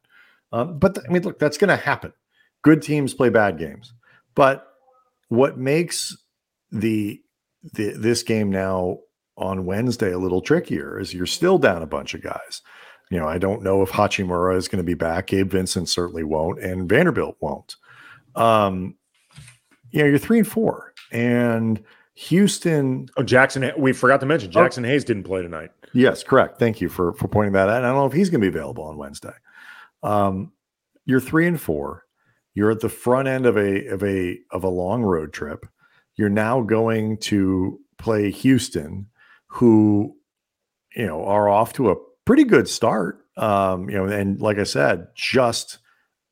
um, 0.52 0.78
but 0.78 0.98
I 1.06 1.12
mean, 1.12 1.22
look, 1.22 1.38
that's 1.38 1.58
going 1.58 1.68
to 1.68 1.76
happen. 1.76 2.12
Good 2.62 2.82
teams 2.82 3.14
play 3.14 3.28
bad 3.28 3.58
games. 3.58 3.92
But 4.34 4.66
what 5.28 5.58
makes 5.58 6.16
the, 6.70 7.20
the 7.74 7.90
this 7.90 8.22
game 8.22 8.50
now 8.50 8.98
on 9.36 9.64
Wednesday 9.64 10.12
a 10.12 10.18
little 10.18 10.42
trickier 10.42 10.98
is 10.98 11.14
you're 11.14 11.26
still 11.26 11.58
down 11.58 11.82
a 11.82 11.86
bunch 11.86 12.14
of 12.14 12.22
guys. 12.22 12.62
You 13.10 13.18
know, 13.18 13.26
I 13.26 13.38
don't 13.38 13.62
know 13.62 13.82
if 13.82 13.90
Hachimura 13.90 14.56
is 14.56 14.68
going 14.68 14.78
to 14.78 14.84
be 14.84 14.94
back. 14.94 15.28
Gabe 15.28 15.50
Vincent 15.50 15.88
certainly 15.88 16.22
won't, 16.22 16.62
and 16.62 16.88
Vanderbilt 16.88 17.36
won't. 17.40 17.74
Um, 18.36 18.96
you 19.90 20.00
know, 20.00 20.08
you're 20.08 20.18
three 20.18 20.38
and 20.38 20.46
four, 20.46 20.94
and 21.10 21.82
Houston. 22.14 23.08
Oh, 23.16 23.22
Jaxson. 23.22 23.76
We 23.76 23.92
forgot 23.92 24.20
to 24.20 24.26
mention 24.26 24.52
Jaxson 24.52 24.84
oh, 24.84 24.88
Hayes 24.88 25.04
didn't 25.04 25.24
play 25.24 25.42
tonight. 25.42 25.70
Yes, 25.92 26.22
correct. 26.22 26.58
Thank 26.58 26.80
you 26.80 26.88
for 26.88 27.12
for 27.14 27.26
pointing 27.26 27.52
that 27.54 27.68
out. 27.68 27.82
I 27.82 27.88
don't 27.88 27.96
know 27.96 28.06
if 28.06 28.12
he's 28.12 28.30
going 28.30 28.40
to 28.40 28.48
be 28.48 28.56
available 28.56 28.84
on 28.84 28.96
Wednesday. 28.96 29.32
Um, 30.02 30.52
you're 31.06 31.20
three 31.20 31.46
and 31.46 31.60
four. 31.60 32.04
You're 32.54 32.70
at 32.70 32.80
the 32.80 32.88
front 32.88 33.28
end 33.28 33.46
of 33.46 33.56
a 33.56 33.86
of 33.86 34.02
a 34.02 34.38
of 34.50 34.64
a 34.64 34.68
long 34.68 35.02
road 35.02 35.32
trip. 35.32 35.66
You're 36.16 36.28
now 36.28 36.60
going 36.60 37.18
to 37.18 37.78
play 37.98 38.30
Houston, 38.30 39.06
who 39.46 40.16
you 40.94 41.06
know 41.06 41.24
are 41.24 41.48
off 41.48 41.72
to 41.74 41.90
a 41.90 41.96
pretty 42.24 42.44
good 42.44 42.68
start. 42.68 43.24
Um, 43.36 43.88
you 43.88 43.96
know, 43.96 44.06
and 44.06 44.40
like 44.40 44.58
I 44.58 44.64
said, 44.64 45.08
just 45.14 45.78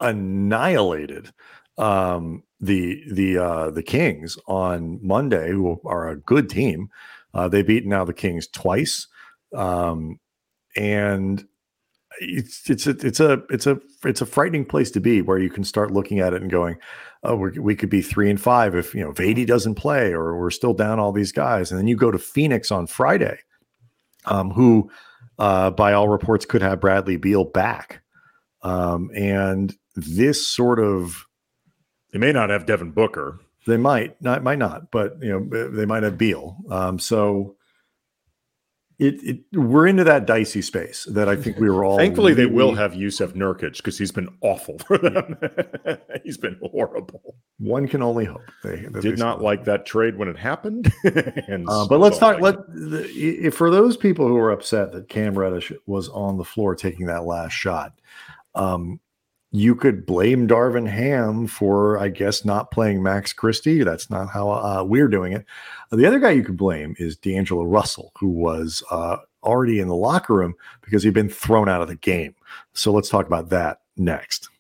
annihilated 0.01 1.33
um, 1.77 2.43
the 2.61 3.03
the 3.11 3.39
uh, 3.39 3.71
the 3.71 3.83
Kings 3.83 4.37
on 4.47 4.99
Monday, 5.03 5.51
who 5.51 5.81
are 5.85 6.09
a 6.09 6.17
good 6.17 6.51
team. 6.51 6.91
Uh, 7.33 7.49
they've 7.49 7.67
beaten 7.67 7.91
now 7.91 8.05
the 8.05 8.13
Kings 8.13 8.49
twice, 8.49 9.07
um, 9.55 10.19
and 10.77 11.47
it's 12.21 12.69
it's 12.69 12.87
a 12.87 12.91
it's 12.91 13.21
a 13.21 13.43
it's 13.51 13.67
a 13.67 13.79
it's 14.05 14.21
a 14.21 14.27
frightening 14.27 14.65
place 14.65 14.91
to 14.93 15.01
be 15.01 15.23
where 15.23 15.39
you 15.39 15.51
can 15.51 15.65
start 15.65 15.91
looking 15.91 16.21
at 16.21 16.33
it 16.33 16.43
and 16.43 16.51
going, 16.51 16.77
oh, 17.23 17.37
we 17.37 17.77
could 17.77 17.91
be 17.91 18.03
three 18.03 18.31
and 18.31 18.41
five 18.41 18.75
if 18.75 18.95
you 18.95 19.03
know 19.03 19.13
Vady 19.13 19.47
doesn't 19.47 19.77
play 19.77 20.13
or 20.13 20.39
we're 20.39 20.51
still 20.51 20.75
down 20.75 20.99
all 20.99 21.13
these 21.13 21.33
guys, 21.33 21.71
and 21.71 21.79
then 21.79 21.87
you 21.87 21.97
go 21.97 22.11
to 22.11 22.19
Phoenix 22.19 22.71
on 22.71 22.87
Friday, 22.87 23.39
um, 24.27 24.51
who 24.51 24.91
uh, 25.39 25.71
by 25.71 25.93
all 25.93 26.09
reports 26.09 26.45
could 26.45 26.63
have 26.63 26.81
Bradley 26.81 27.17
Beal 27.17 27.45
back, 27.45 28.03
um, 28.63 29.11
and 29.15 29.77
this 29.95 30.47
sort 30.47 30.81
of 30.81 31.27
they 32.13 32.19
may 32.19 32.33
not 32.33 32.51
have 32.51 32.67
Devin 32.67 32.93
Booker. 32.93 33.39
They 33.67 33.77
might 33.77 34.21
not, 34.23 34.43
might 34.43 34.59
not, 34.59 34.91
but 34.91 35.23
you 35.23 35.29
know 35.29 35.69
they 35.71 35.85
might 35.85 36.03
have 36.03 36.17
Beal. 36.17 36.57
Um, 36.71 36.99
so 36.99 37.58
it, 38.99 39.15
it, 39.23 39.59
we're 39.59 39.87
into 39.87 40.03
that 40.05 40.27
dicey 40.27 40.61
space 40.61 41.05
that 41.11 41.29
I 41.29 41.37
think 41.37 41.59
we 41.59 41.71
were 41.71 41.85
all. 41.85 41.97
Thankfully, 41.97 42.33
really... 42.33 42.49
they 42.49 42.53
will 42.53 42.75
have 42.75 42.93
Jusuf 42.93 43.33
Nurkic 43.33 43.77
because 43.77 43.97
he's 43.97 44.11
been 44.11 44.29
awful 44.41 44.79
for 44.79 44.99
them. 44.99 45.37
he's 46.25 46.37
been 46.37 46.59
horrible. 46.61 47.37
One 47.59 47.87
can 47.87 48.03
only 48.03 48.25
hope. 48.25 48.43
They, 48.65 48.77
did 48.77 49.03
they 49.03 49.13
not 49.13 49.41
like 49.41 49.65
that 49.65 49.87
trade 49.87 50.17
when 50.17 50.29
it 50.29 50.37
happened. 50.37 50.93
and 51.05 51.69
uh, 51.69 51.87
but 51.87 52.01
let's 52.01 52.19
talk. 52.19 52.41
Like 52.41 52.57
let 52.57 52.67
the, 52.75 53.51
for 53.55 53.71
those 53.71 53.97
people 53.97 54.27
who 54.27 54.37
are 54.37 54.51
upset 54.51 54.91
that 54.93 55.09
Cam 55.09 55.39
Reddish 55.39 55.73
was 55.87 56.09
on 56.09 56.37
the 56.37 56.45
floor 56.45 56.75
taking 56.75 57.07
that 57.07 57.25
last 57.25 57.53
shot. 57.53 57.93
Um, 58.57 58.99
you 59.51 59.75
could 59.75 60.05
blame 60.05 60.47
Darvin 60.47 60.89
Ham 60.89 61.47
for, 61.47 61.99
I 61.99 62.09
guess, 62.09 62.45
not 62.45 62.71
playing 62.71 63.03
Max 63.03 63.33
Christie. 63.33 63.83
That's 63.83 64.11
not 64.11 64.29
how 64.29 64.51
uh, 64.51 64.85
we're 64.87 65.09
doing 65.09 65.33
it. 65.33 65.47
The 65.91 66.07
other 66.07 66.19
guy 66.19 66.33
you 66.33 66.45
could 66.45 66.59
blame 66.59 66.95
is 66.99 67.17
D'Angelo 67.17 67.65
Russell, 67.65 68.13
who 68.19 68.29
was 68.29 68.83
uh, 68.91 69.17
already 69.43 69.81
in 69.81 69.89
the 69.89 69.95
locker 69.95 70.35
room 70.35 70.55
because 70.83 71.03
he'd 71.03 71.15
been 71.15 71.31
thrown 71.31 71.69
out 71.69 71.81
of 71.81 71.89
the 71.89 71.97
game. 71.97 72.35
So 72.75 72.93
let's 72.93 73.09
talk 73.09 73.27
about 73.27 73.49
that 73.49 73.81
next. 73.97 74.51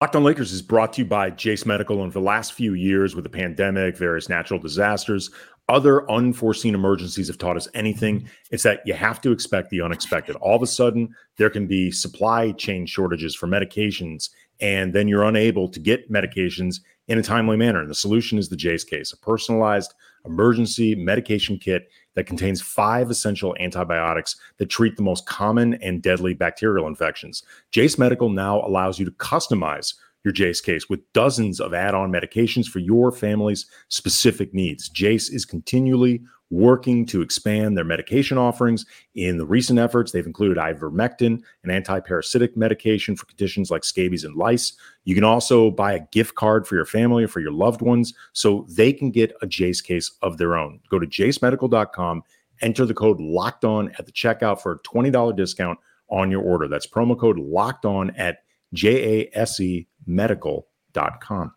Locked 0.00 0.16
on 0.16 0.24
Lakers 0.24 0.50
is 0.52 0.62
brought 0.62 0.94
to 0.94 1.02
you 1.02 1.04
by 1.04 1.28
Jase 1.28 1.66
Medical. 1.66 2.02
And 2.02 2.10
for 2.10 2.20
the 2.20 2.24
last 2.24 2.54
few 2.54 2.72
years, 2.72 3.14
with 3.14 3.24
the 3.24 3.28
pandemic, 3.28 3.98
various 3.98 4.30
natural 4.30 4.58
disasters, 4.58 5.30
other 5.70 6.10
unforeseen 6.10 6.74
emergencies 6.74 7.28
have 7.28 7.38
taught 7.38 7.56
us 7.56 7.68
anything, 7.74 8.28
it's 8.50 8.64
that 8.64 8.80
you 8.84 8.92
have 8.92 9.20
to 9.20 9.30
expect 9.30 9.70
the 9.70 9.80
unexpected. 9.80 10.34
All 10.36 10.56
of 10.56 10.62
a 10.62 10.66
sudden, 10.66 11.14
there 11.36 11.48
can 11.48 11.68
be 11.68 11.92
supply 11.92 12.50
chain 12.52 12.86
shortages 12.86 13.36
for 13.36 13.46
medications, 13.46 14.30
and 14.60 14.92
then 14.92 15.06
you're 15.06 15.22
unable 15.22 15.68
to 15.68 15.78
get 15.78 16.10
medications 16.10 16.80
in 17.06 17.18
a 17.18 17.22
timely 17.22 17.56
manner. 17.56 17.80
And 17.80 17.88
the 17.88 17.94
solution 17.94 18.36
is 18.36 18.48
the 18.48 18.56
Jase 18.56 18.82
case, 18.82 19.12
a 19.12 19.16
personalized 19.16 19.94
emergency 20.24 20.94
medication 20.96 21.56
kit 21.56 21.88
that 22.14 22.26
contains 22.26 22.60
five 22.60 23.08
essential 23.08 23.56
antibiotics 23.60 24.36
that 24.58 24.66
treat 24.66 24.96
the 24.96 25.02
most 25.02 25.24
common 25.26 25.74
and 25.74 26.02
deadly 26.02 26.34
bacterial 26.34 26.88
infections. 26.88 27.44
Jase 27.70 27.96
Medical 27.96 28.28
now 28.28 28.60
allows 28.66 28.98
you 28.98 29.04
to 29.04 29.12
customize 29.12 29.94
your 30.24 30.32
Jase 30.32 30.60
case 30.60 30.88
with 30.88 31.00
dozens 31.12 31.60
of 31.60 31.74
add 31.74 31.94
on 31.94 32.12
medications 32.12 32.66
for 32.66 32.78
your 32.78 33.10
family's 33.10 33.66
specific 33.88 34.52
needs. 34.52 34.88
Jase 34.88 35.30
is 35.30 35.44
continually 35.44 36.22
working 36.50 37.06
to 37.06 37.22
expand 37.22 37.76
their 37.76 37.84
medication 37.84 38.36
offerings. 38.36 38.84
In 39.14 39.38
the 39.38 39.46
recent 39.46 39.78
efforts, 39.78 40.10
they've 40.10 40.26
included 40.26 40.58
ivermectin, 40.58 41.40
an 41.62 41.70
anti-parasitic 41.70 42.56
medication 42.56 43.14
for 43.14 43.26
conditions 43.26 43.70
like 43.70 43.84
scabies 43.84 44.24
and 44.24 44.34
lice. 44.34 44.72
You 45.04 45.14
can 45.14 45.24
also 45.24 45.70
buy 45.70 45.92
a 45.92 46.06
gift 46.10 46.34
card 46.34 46.66
for 46.66 46.74
your 46.74 46.84
family 46.84 47.24
or 47.24 47.28
for 47.28 47.40
your 47.40 47.52
loved 47.52 47.82
ones 47.82 48.12
so 48.32 48.66
they 48.68 48.92
can 48.92 49.10
get 49.10 49.32
a 49.42 49.46
Jase 49.46 49.80
case 49.80 50.10
of 50.22 50.38
their 50.38 50.56
own. 50.56 50.80
Go 50.90 50.98
to 50.98 51.06
jasemedical.com, 51.06 52.22
enter 52.62 52.84
the 52.84 52.94
code 52.94 53.20
locked 53.20 53.64
on 53.64 53.92
at 53.98 54.06
the 54.06 54.12
checkout 54.12 54.60
for 54.60 54.72
a 54.72 54.78
$20 54.80 55.36
discount 55.36 55.78
on 56.10 56.32
your 56.32 56.42
order. 56.42 56.66
That's 56.66 56.86
promo 56.86 57.18
code 57.18 57.38
locked 57.38 57.84
on 57.84 58.10
at 58.16 58.38
J 58.72 59.20
A 59.20 59.30
S 59.38 59.60
E 59.60 59.86
medical.com. 60.14 61.52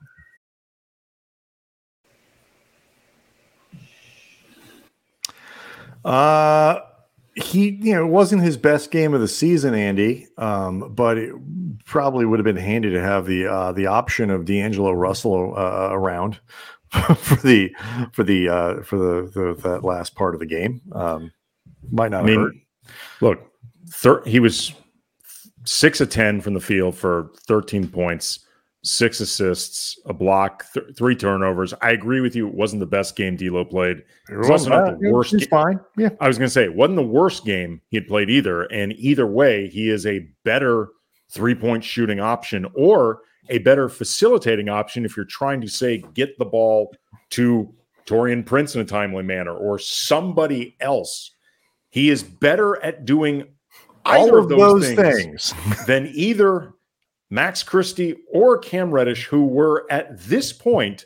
Uh, 6.06 6.80
he, 7.36 7.70
you 7.82 7.94
know, 7.94 8.06
it 8.06 8.10
wasn't 8.10 8.42
his 8.42 8.58
best 8.58 8.92
game 8.92 9.14
of 9.14 9.22
the 9.22 9.28
season, 9.28 9.74
Andy. 9.74 10.28
Um, 10.38 10.94
but 10.94 11.18
it 11.18 11.34
probably 11.86 12.26
would 12.26 12.40
have 12.40 12.46
been 12.46 12.58
handy 12.58 12.92
to 12.92 13.02
have 13.02 13.26
the 13.26 13.48
uh, 13.48 13.72
the 13.72 13.88
option 13.88 14.30
of 14.30 14.46
D'Angelo 14.46 14.92
Russell 14.92 15.54
uh, 15.58 15.90
around 15.92 16.40
for 17.18 17.36
the 17.38 17.74
for 18.12 18.24
the 18.24 18.50
uh, 18.50 18.82
for 18.84 18.98
the, 18.98 19.32
the 19.34 19.70
that 19.70 19.84
last 19.84 20.16
part 20.16 20.36
of 20.36 20.40
the 20.40 20.46
game. 20.46 20.82
Um, 20.94 21.32
might 21.92 22.12
not 22.12 22.24
I 22.24 22.28
mean, 22.28 22.40
hurt. 22.40 22.54
Look, 23.22 23.52
thir- 23.90 24.24
he 24.26 24.40
was 24.40 24.74
six 25.66 26.02
of 26.02 26.10
ten 26.10 26.42
from 26.42 26.54
the 26.54 26.60
field 26.60 26.96
for 26.96 27.32
thirteen 27.48 27.88
points 27.88 28.44
six 28.84 29.22
assists, 29.22 29.98
a 30.06 30.14
block, 30.14 30.66
th- 30.74 30.96
three 30.96 31.16
turnovers. 31.16 31.74
I 31.82 31.92
agree 31.92 32.22
with 32.22 32.36
you. 32.36 32.48
It 32.48 32.54
wasn't 32.54 32.82
the 32.82 32.86
best 32.86 33.16
game 33.16 33.36
D'Lo 33.36 33.66
played. 33.66 34.04
It 34.30 34.38
was 34.38 34.50
also 34.50 34.70
not 34.70 35.00
the 35.00 35.12
worst. 35.12 35.32
He's 35.32 35.48
fine. 35.48 35.80
Yeah, 35.98 36.10
I 36.20 36.28
was 36.28 36.38
going 36.38 36.48
to 36.48 36.54
say 36.54 36.64
it 36.64 36.76
wasn't 36.76 36.98
the 36.98 37.04
worst 37.04 37.46
game 37.46 37.82
he 37.90 37.98
had 37.98 38.08
played 38.08 38.30
either. 38.30 38.64
And 38.64 38.94
either 38.94 39.26
way, 39.26 39.68
he 39.70 39.90
is 39.90 40.06
a 40.06 40.28
better 40.44 40.90
three 41.30 41.56
point 41.56 41.84
shooting 41.84 42.20
option 42.20 42.68
or 42.76 43.22
a 43.50 43.58
better 43.60 43.90
facilitating 43.90 44.70
option 44.70 45.06
if 45.06 45.18
you're 45.18 45.26
trying 45.26 45.62
to 45.62 45.68
say 45.68 46.04
get 46.14 46.38
the 46.38 46.46
ball 46.46 46.94
to 47.32 47.74
Taurean 48.06 48.46
Prince 48.46 48.76
in 48.76 48.82
a 48.82 48.86
timely 48.86 49.24
manner 49.24 49.56
or 49.56 49.80
somebody 49.80 50.76
else. 50.80 51.32
He 51.90 52.10
is 52.10 52.24
better 52.24 52.84
at 52.84 53.06
doing 53.06 53.46
all 54.06 54.38
of 54.38 54.50
those, 54.50 54.60
those 54.60 54.96
things, 54.96 55.54
things. 55.54 55.86
than 55.86 56.08
either 56.14 56.74
Max 57.30 57.64
Christie 57.64 58.16
or 58.32 58.58
Cam 58.58 58.92
Reddish, 58.92 59.26
who 59.26 59.46
were 59.46 59.86
at 59.90 60.20
this 60.20 60.54
point 60.54 61.06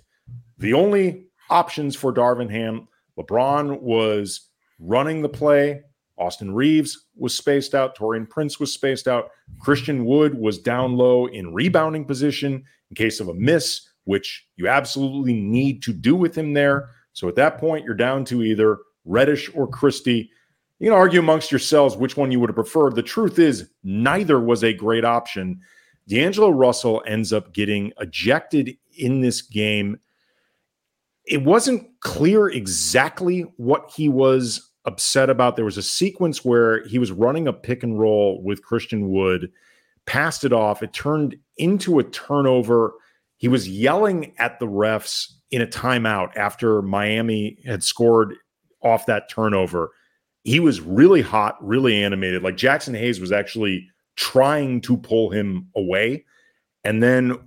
the 0.57 0.73
only 0.73 1.27
options 1.49 1.95
for 1.95 2.13
Darvin 2.13 2.49
Ham. 2.49 2.87
LeBron 3.17 3.79
was 3.81 4.49
running 4.79 5.21
the 5.21 5.29
play. 5.29 5.81
Austin 6.17 6.53
Reaves 6.53 7.05
was 7.15 7.35
spaced 7.35 7.75
out. 7.75 7.95
Taurean 7.95 8.29
Prince 8.29 8.59
was 8.59 8.73
spaced 8.73 9.07
out. 9.07 9.29
Christian 9.59 10.05
Wood 10.05 10.33
was 10.37 10.57
down 10.57 10.97
low 10.97 11.27
in 11.27 11.53
rebounding 11.53 12.05
position 12.05 12.63
in 12.89 12.95
case 12.95 13.19
of 13.19 13.27
a 13.27 13.33
miss, 13.33 13.87
which 14.05 14.47
you 14.55 14.67
absolutely 14.67 15.33
need 15.33 15.83
to 15.83 15.93
do 15.93 16.15
with 16.15 16.35
him 16.35 16.53
there. 16.53 16.89
So 17.13 17.27
at 17.27 17.35
that 17.35 17.57
point, 17.57 17.85
you're 17.85 17.93
down 17.93 18.25
to 18.25 18.43
either 18.43 18.79
Reddish 19.05 19.49
or 19.53 19.67
Christie. 19.67 20.29
You 20.79 20.87
can 20.91 20.97
argue 20.97 21.19
amongst 21.19 21.51
yourselves 21.51 21.97
which 21.97 22.17
one 22.17 22.31
you 22.31 22.39
would 22.39 22.49
have 22.49 22.55
preferred. 22.55 22.95
The 22.95 23.03
truth 23.03 23.39
is, 23.39 23.69
neither 23.83 24.39
was 24.39 24.63
a 24.63 24.73
great 24.73 25.03
option. 25.03 25.59
D'Angelo 26.07 26.49
Russell 26.49 27.03
ends 27.07 27.33
up 27.33 27.53
getting 27.53 27.91
ejected 27.99 28.77
in 28.97 29.21
this 29.21 29.41
game. 29.41 29.99
It 31.25 31.43
wasn't 31.43 31.87
clear 32.01 32.47
exactly 32.47 33.41
what 33.57 33.91
he 33.93 34.07
was 34.07 34.71
upset 34.85 35.29
about. 35.29 35.55
There 35.55 35.65
was 35.65 35.77
a 35.77 35.83
sequence 35.83 36.45
where 36.45 36.85
he 36.85 36.99
was 36.99 37.11
running 37.11 37.47
a 37.47 37.53
pick 37.53 37.83
and 37.83 37.99
roll 37.99 38.41
with 38.43 38.63
Christian 38.63 39.09
Wood, 39.09 39.51
passed 40.05 40.45
it 40.45 40.53
off. 40.53 40.81
It 40.81 40.93
turned 40.93 41.35
into 41.57 41.99
a 41.99 42.03
turnover. 42.03 42.93
He 43.37 43.47
was 43.47 43.67
yelling 43.67 44.33
at 44.37 44.59
the 44.59 44.67
refs 44.67 45.33
in 45.51 45.61
a 45.61 45.67
timeout 45.67 46.37
after 46.37 46.81
Miami 46.81 47.57
had 47.65 47.83
scored 47.83 48.35
off 48.81 49.05
that 49.07 49.29
turnover. 49.29 49.91
He 50.47 50.61
was 50.61 50.79
really 50.79 51.21
hot, 51.21 51.57
really 51.59 52.01
animated. 52.01 52.41
Like 52.41 52.55
Jaxson 52.55 52.97
Hayes 52.97 53.19
was 53.19 53.33
actually 53.33 53.85
trying 54.15 54.79
to 54.79 54.95
pull 54.95 55.29
him 55.29 55.67
away. 55.75 56.23
And 56.85 57.03
then 57.03 57.37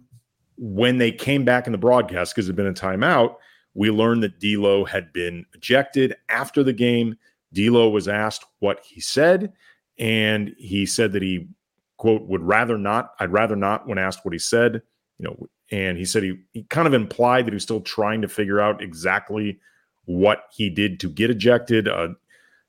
when 0.59 0.99
they 0.99 1.11
came 1.11 1.43
back 1.43 1.65
in 1.65 1.73
the 1.73 1.79
broadcast, 1.79 2.35
because 2.35 2.47
it 2.47 2.51
had 2.51 2.57
been 2.57 2.67
a 2.67 2.75
timeout, 2.75 3.37
we 3.73 3.91
learned 3.91 4.23
that 4.23 4.39
D'Lo 4.39 4.85
had 4.85 5.15
been 5.15 5.47
ejected 5.55 6.15
after 6.29 6.63
the 6.63 6.75
game. 6.75 7.17
D'Lo 7.55 7.89
was 7.89 8.07
asked 8.07 8.45
what 8.59 8.81
he 8.85 9.01
said, 9.01 9.55
and 9.99 10.55
he 10.59 10.85
said 10.85 11.13
that 11.13 11.23
he 11.23 11.49
quote 11.97 12.29
would 12.29 12.43
rather 12.43 12.77
not. 12.77 13.15
I'd 13.19 13.33
rather 13.33 13.57
not. 13.57 13.89
When 13.89 13.97
asked 13.97 14.27
what 14.27 14.35
he 14.35 14.39
said, 14.39 14.83
you 15.19 15.25
know, 15.25 15.49
and 15.71 15.97
he 15.97 16.05
said 16.05 16.23
he, 16.23 16.39
he 16.53 16.65
kind 16.65 16.87
of 16.87 16.93
implied 16.93 17.47
that 17.47 17.53
he 17.53 17.57
was 17.57 17.63
still 17.63 17.81
trying 17.81 18.21
to 18.21 18.29
figure 18.29 18.61
out 18.61 18.83
exactly 18.83 19.59
what 20.05 20.45
he 20.53 20.69
did 20.69 21.01
to 21.01 21.09
get 21.09 21.31
ejected. 21.31 21.89
Uh, 21.89 22.09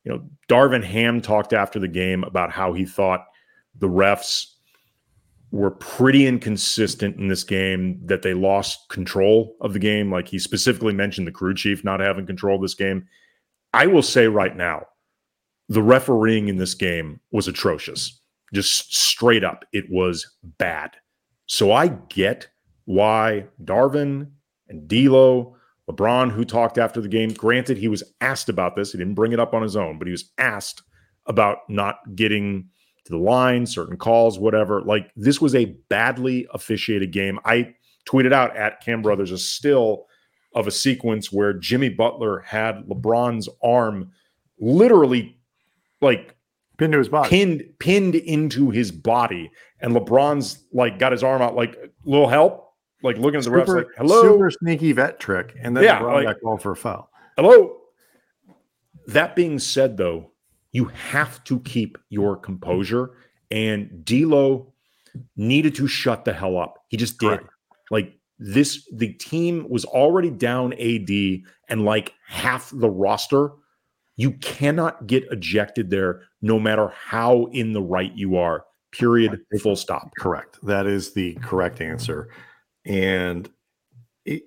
you 0.04 0.12
know, 0.12 0.28
Darvin 0.50 0.84
Ham 0.84 1.22
talked 1.22 1.54
after 1.54 1.80
the 1.80 1.88
game 1.88 2.24
about 2.24 2.52
how 2.52 2.74
he 2.74 2.86
thought 2.86 3.26
the 3.78 3.88
refs 3.88 4.48
were 5.52 5.72
pretty 5.72 6.26
inconsistent 6.26 7.18
in 7.18 7.28
this 7.28 7.44
game 7.44 8.00
that 8.06 8.22
they 8.22 8.34
lost 8.34 8.90
control 8.90 9.56
of 9.62 9.74
the 9.74 9.80
game. 9.80 10.12
Like 10.12 10.28
he 10.28 10.40
specifically 10.40 10.94
mentioned 10.94 11.28
the 11.28 11.32
crew 11.32 11.54
chief 11.54 11.84
not 11.84 12.00
having 12.00 12.26
control 12.26 12.56
of 12.56 12.62
this 12.62 12.74
game. 12.74 13.06
I 13.74 13.88
will 13.88 14.02
say 14.02 14.28
right 14.28 14.56
now, 14.56 14.86
the 15.70 15.84
refereeing 15.84 16.48
in 16.48 16.58
this 16.58 16.74
game 16.74 17.20
was 17.32 17.48
atrocious. 17.48 18.20
Just 18.54 18.94
straight 18.94 19.44
up, 19.44 19.66
it 19.72 19.86
was 19.90 20.36
bad. 20.58 20.92
So 21.46 21.72
I 21.72 21.90
get 22.10 22.48
why 22.86 23.48
Darvin 23.64 24.32
and 24.68 24.88
D'Lo, 24.88 25.56
LeBron, 25.92 26.32
who 26.32 26.46
talked 26.46 26.78
after 26.78 27.02
the 27.02 27.08
game, 27.08 27.34
granted 27.34 27.78
he 27.78 27.88
was 27.88 28.04
asked 28.22 28.50
about 28.50 28.76
this. 28.76 28.92
He 28.92 28.98
didn't 28.98 29.16
bring 29.16 29.32
it 29.32 29.40
up 29.40 29.54
on 29.54 29.62
his 29.62 29.76
own, 29.76 29.98
but 29.98 30.08
he 30.08 30.12
was 30.12 30.32
asked 30.38 30.82
about 31.26 31.60
not 31.70 31.98
getting– 32.16 32.70
to 33.06 33.12
the 33.12 33.18
line, 33.18 33.66
certain 33.66 33.98
calls, 33.98 34.40
whatever. 34.40 34.82
Like 34.82 35.12
this 35.16 35.42
was 35.42 35.56
a 35.56 35.66
badly 35.90 36.48
officiated 36.54 37.12
game. 37.12 37.40
I 37.46 37.74
tweeted 38.08 38.34
out 38.34 38.56
at 38.56 38.82
Kam 38.82 39.02
Brothers 39.02 39.32
a 39.32 39.38
still 39.38 40.06
of 40.54 40.68
a 40.68 40.72
sequence 40.72 41.32
where 41.32 41.54
Jimmy 41.54 41.90
Butler 41.90 42.40
had 42.40 42.84
LeBron's 42.88 43.48
arm 43.64 44.12
literally 44.60 45.38
like 46.02 46.36
pinned 46.78 46.94
to 46.94 47.00
his 47.00 47.10
body, 47.10 47.30
pinned 47.30 47.64
pinned 47.80 48.16
into 48.16 48.70
his 48.70 48.92
body, 48.92 49.52
and 49.80 49.96
LeBron's 49.96 50.64
like 50.74 51.00
got 51.00 51.12
his 51.12 51.24
arm 51.24 51.42
out 51.42 51.56
like 51.56 51.78
little 52.06 52.28
help, 52.28 52.71
like 53.04 53.18
looking 53.18 53.38
at 53.40 53.44
the 53.44 53.50
super, 53.52 53.66
refs 53.66 53.76
like, 53.76 53.88
hello, 53.98 54.22
super 54.22 54.52
sneaky 54.52 54.92
vet 54.92 55.20
trick, 55.20 55.56
and 55.60 55.76
then 55.76 55.84
Yeah, 55.84 56.00
yeah, 56.02 56.06
like- 56.30 56.42
called 56.42 56.62
for 56.62 56.72
a 56.72 56.76
foul. 56.76 57.10
hello. 57.38 57.78
That 59.08 59.36
being 59.36 59.58
said, 59.60 59.98
though, 59.98 60.32
you 60.72 60.86
have 60.86 61.44
to 61.46 61.60
keep 61.62 61.98
your 62.10 62.38
composure. 62.38 63.12
And 63.50 64.06
D'Lo 64.06 64.72
needed 65.36 65.76
to 65.76 65.88
shut 65.88 66.24
the 66.24 66.32
hell 66.34 66.58
up. 66.58 66.78
He 66.90 66.98
just 66.98 67.18
did. 67.20 67.40
Correct. 67.40 67.50
Like 67.90 68.14
this, 68.40 68.88
the 68.94 69.12
team 69.14 69.68
was 69.70 69.84
already 69.86 70.30
down 70.30 70.74
AD 70.74 71.10
and 71.68 71.84
like 71.84 72.14
half 72.28 72.72
the 72.74 72.90
roster. 72.90 73.52
You 74.16 74.32
cannot 74.34 75.08
get 75.08 75.26
ejected 75.32 75.90
there, 75.90 76.22
no 76.42 76.60
matter 76.60 76.90
how 76.96 77.46
in 77.52 77.74
the 77.74 77.82
right 77.82 78.14
you 78.16 78.38
are. 78.38 78.66
Period. 78.92 79.42
Full 79.62 79.76
stop. 79.76 80.12
Correct. 80.20 80.60
That 80.64 80.86
is 80.86 81.14
the 81.14 81.34
correct 81.42 81.82
answer. 81.82 82.30
And 82.86 83.50
it, 84.26 84.44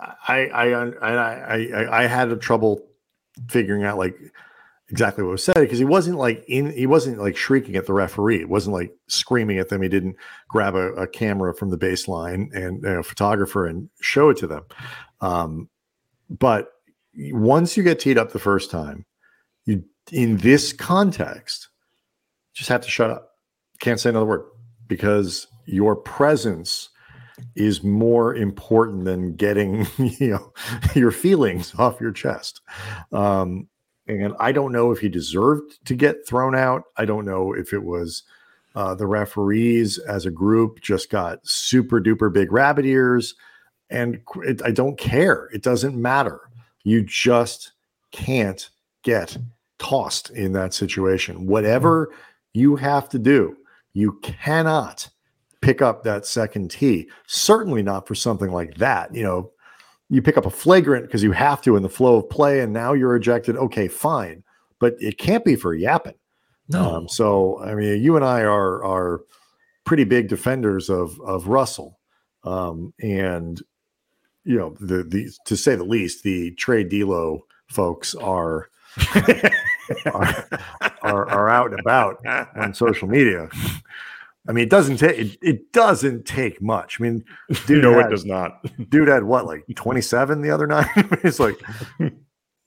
I, 0.00 0.46
I, 0.46 0.66
I, 0.72 1.14
I, 1.56 2.02
I, 2.02 2.06
had 2.06 2.30
a 2.30 2.36
trouble 2.36 2.86
figuring 3.48 3.84
out 3.84 3.96
like 3.96 4.16
exactly 4.88 5.24
what 5.24 5.30
was 5.30 5.44
said 5.44 5.54
because 5.54 5.78
he 5.78 5.84
wasn't 5.84 6.18
like 6.18 6.44
in, 6.48 6.70
he 6.72 6.86
wasn't 6.86 7.18
like 7.18 7.36
shrieking 7.36 7.76
at 7.76 7.86
the 7.86 7.94
referee. 7.94 8.40
It 8.40 8.48
wasn't 8.48 8.74
like 8.74 8.94
screaming 9.08 9.58
at 9.58 9.70
them. 9.70 9.82
He 9.82 9.88
didn't 9.88 10.16
grab 10.48 10.74
a, 10.74 10.92
a 10.92 11.06
camera 11.06 11.54
from 11.54 11.70
the 11.70 11.78
baseline 11.78 12.54
and 12.54 12.84
a 12.84 13.02
photographer 13.02 13.66
and 13.66 13.88
show 14.00 14.28
it 14.28 14.36
to 14.38 14.46
them. 14.46 14.64
Um, 15.20 15.68
but 16.28 16.68
once 17.14 17.76
you 17.76 17.82
get 17.82 18.00
teed 18.00 18.18
up 18.18 18.32
the 18.32 18.38
first 18.38 18.70
time, 18.70 19.06
you 19.64 19.84
in 20.10 20.36
this 20.38 20.72
context, 20.72 21.68
just 22.54 22.68
have 22.68 22.82
to 22.82 22.90
shut 22.90 23.10
up. 23.10 23.30
Can't 23.80 23.98
say 23.98 24.10
another 24.10 24.26
word 24.26 24.44
because 24.88 25.46
your 25.66 25.96
presence 25.96 26.90
is 27.54 27.82
more 27.82 28.34
important 28.34 29.04
than 29.04 29.34
getting 29.36 29.86
you 29.98 30.30
know 30.30 30.52
your 30.94 31.10
feelings 31.10 31.74
off 31.78 32.00
your 32.00 32.12
chest. 32.12 32.60
Um, 33.12 33.68
and 34.06 34.34
I 34.40 34.52
don't 34.52 34.72
know 34.72 34.90
if 34.90 34.98
he 34.98 35.08
deserved 35.08 35.84
to 35.86 35.94
get 35.94 36.26
thrown 36.26 36.56
out. 36.56 36.84
I 36.96 37.04
don't 37.04 37.24
know 37.24 37.52
if 37.52 37.72
it 37.72 37.82
was 37.82 38.24
uh, 38.74 38.94
the 38.94 39.06
referees 39.06 39.98
as 39.98 40.26
a 40.26 40.30
group 40.30 40.80
just 40.80 41.10
got 41.10 41.46
super 41.46 42.00
duper 42.00 42.32
big 42.32 42.52
rabbit 42.52 42.84
ears, 42.84 43.34
and 43.90 44.20
it, 44.42 44.62
I 44.64 44.70
don't 44.70 44.98
care. 44.98 45.48
It 45.52 45.62
doesn't 45.62 46.00
matter. 46.00 46.40
You 46.84 47.02
just 47.02 47.72
can't 48.10 48.68
get 49.02 49.36
tossed 49.78 50.30
in 50.30 50.52
that 50.52 50.74
situation. 50.74 51.46
Whatever 51.46 52.12
you 52.54 52.76
have 52.76 53.08
to 53.10 53.18
do, 53.18 53.56
you 53.92 54.18
cannot 54.22 55.08
pick 55.62 55.80
up 55.80 56.02
that 56.02 56.26
second 56.26 56.70
tee. 56.70 57.08
Certainly 57.26 57.82
not 57.82 58.06
for 58.06 58.14
something 58.14 58.50
like 58.50 58.74
that. 58.74 59.14
You 59.14 59.22
know, 59.22 59.50
you 60.10 60.20
pick 60.20 60.36
up 60.36 60.44
a 60.44 60.50
flagrant 60.50 61.06
because 61.06 61.22
you 61.22 61.32
have 61.32 61.62
to 61.62 61.76
in 61.76 61.82
the 61.82 61.88
flow 61.88 62.16
of 62.16 62.28
play, 62.28 62.60
and 62.60 62.72
now 62.72 62.92
you're 62.92 63.16
ejected. 63.16 63.56
Okay, 63.56 63.88
fine, 63.88 64.44
but 64.78 64.94
it 64.98 65.16
can't 65.16 65.44
be 65.44 65.56
for 65.56 65.74
yapping. 65.74 66.14
Um, 66.74 67.08
so 67.08 67.60
I 67.62 67.74
mean, 67.74 68.02
you 68.02 68.16
and 68.16 68.24
I 68.24 68.42
are 68.42 68.84
are 68.84 69.22
pretty 69.84 70.04
big 70.04 70.28
defenders 70.28 70.90
of 70.90 71.18
of 71.20 71.48
Russell, 71.48 71.98
um, 72.44 72.92
and 73.00 73.60
you 74.44 74.58
know 74.58 74.76
the 74.80 75.02
the 75.02 75.30
to 75.46 75.56
say 75.56 75.74
the 75.74 75.84
least, 75.84 76.22
the 76.22 76.52
trade 76.52 76.88
D'Lo 76.88 77.46
folks 77.68 78.14
are 78.14 78.68
are, 80.06 80.48
are 81.02 81.28
are 81.30 81.48
out 81.48 81.70
and 81.70 81.80
about 81.80 82.18
on 82.56 82.74
social 82.74 83.08
media. 83.08 83.48
I 84.48 84.52
mean, 84.52 84.64
it 84.64 84.70
doesn't 84.70 84.96
take 84.96 85.18
it, 85.18 85.38
it 85.40 85.72
doesn't 85.72 86.24
take 86.24 86.60
much. 86.60 87.00
I 87.00 87.04
mean, 87.04 87.24
dude, 87.66 87.82
no, 87.82 87.94
had, 87.94 88.06
it 88.06 88.10
does 88.10 88.24
not. 88.24 88.64
dude 88.90 89.08
had 89.08 89.24
what 89.24 89.46
like 89.46 89.64
27 89.74 90.40
the 90.40 90.50
other 90.50 90.66
night. 90.66 90.88
it's 91.22 91.40
like 91.40 91.60
I 92.00 92.10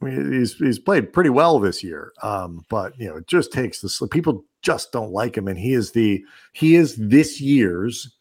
mean, 0.02 0.34
he's 0.34 0.56
he's 0.56 0.80
played 0.80 1.12
pretty 1.14 1.30
well 1.30 1.60
this 1.60 1.84
year. 1.84 2.14
Um, 2.22 2.66
but 2.70 2.98
you 3.00 3.08
know, 3.08 3.18
it 3.18 3.28
just 3.28 3.52
takes 3.52 3.82
this 3.82 4.02
people 4.12 4.46
just 4.62 4.92
don't 4.92 5.12
like 5.12 5.38
him, 5.38 5.48
and 5.48 5.60
he 5.60 5.74
is 5.74 5.92
the 5.92 6.24
he 6.54 6.76
is 6.76 6.96
this 6.96 7.42
year's 7.42 8.16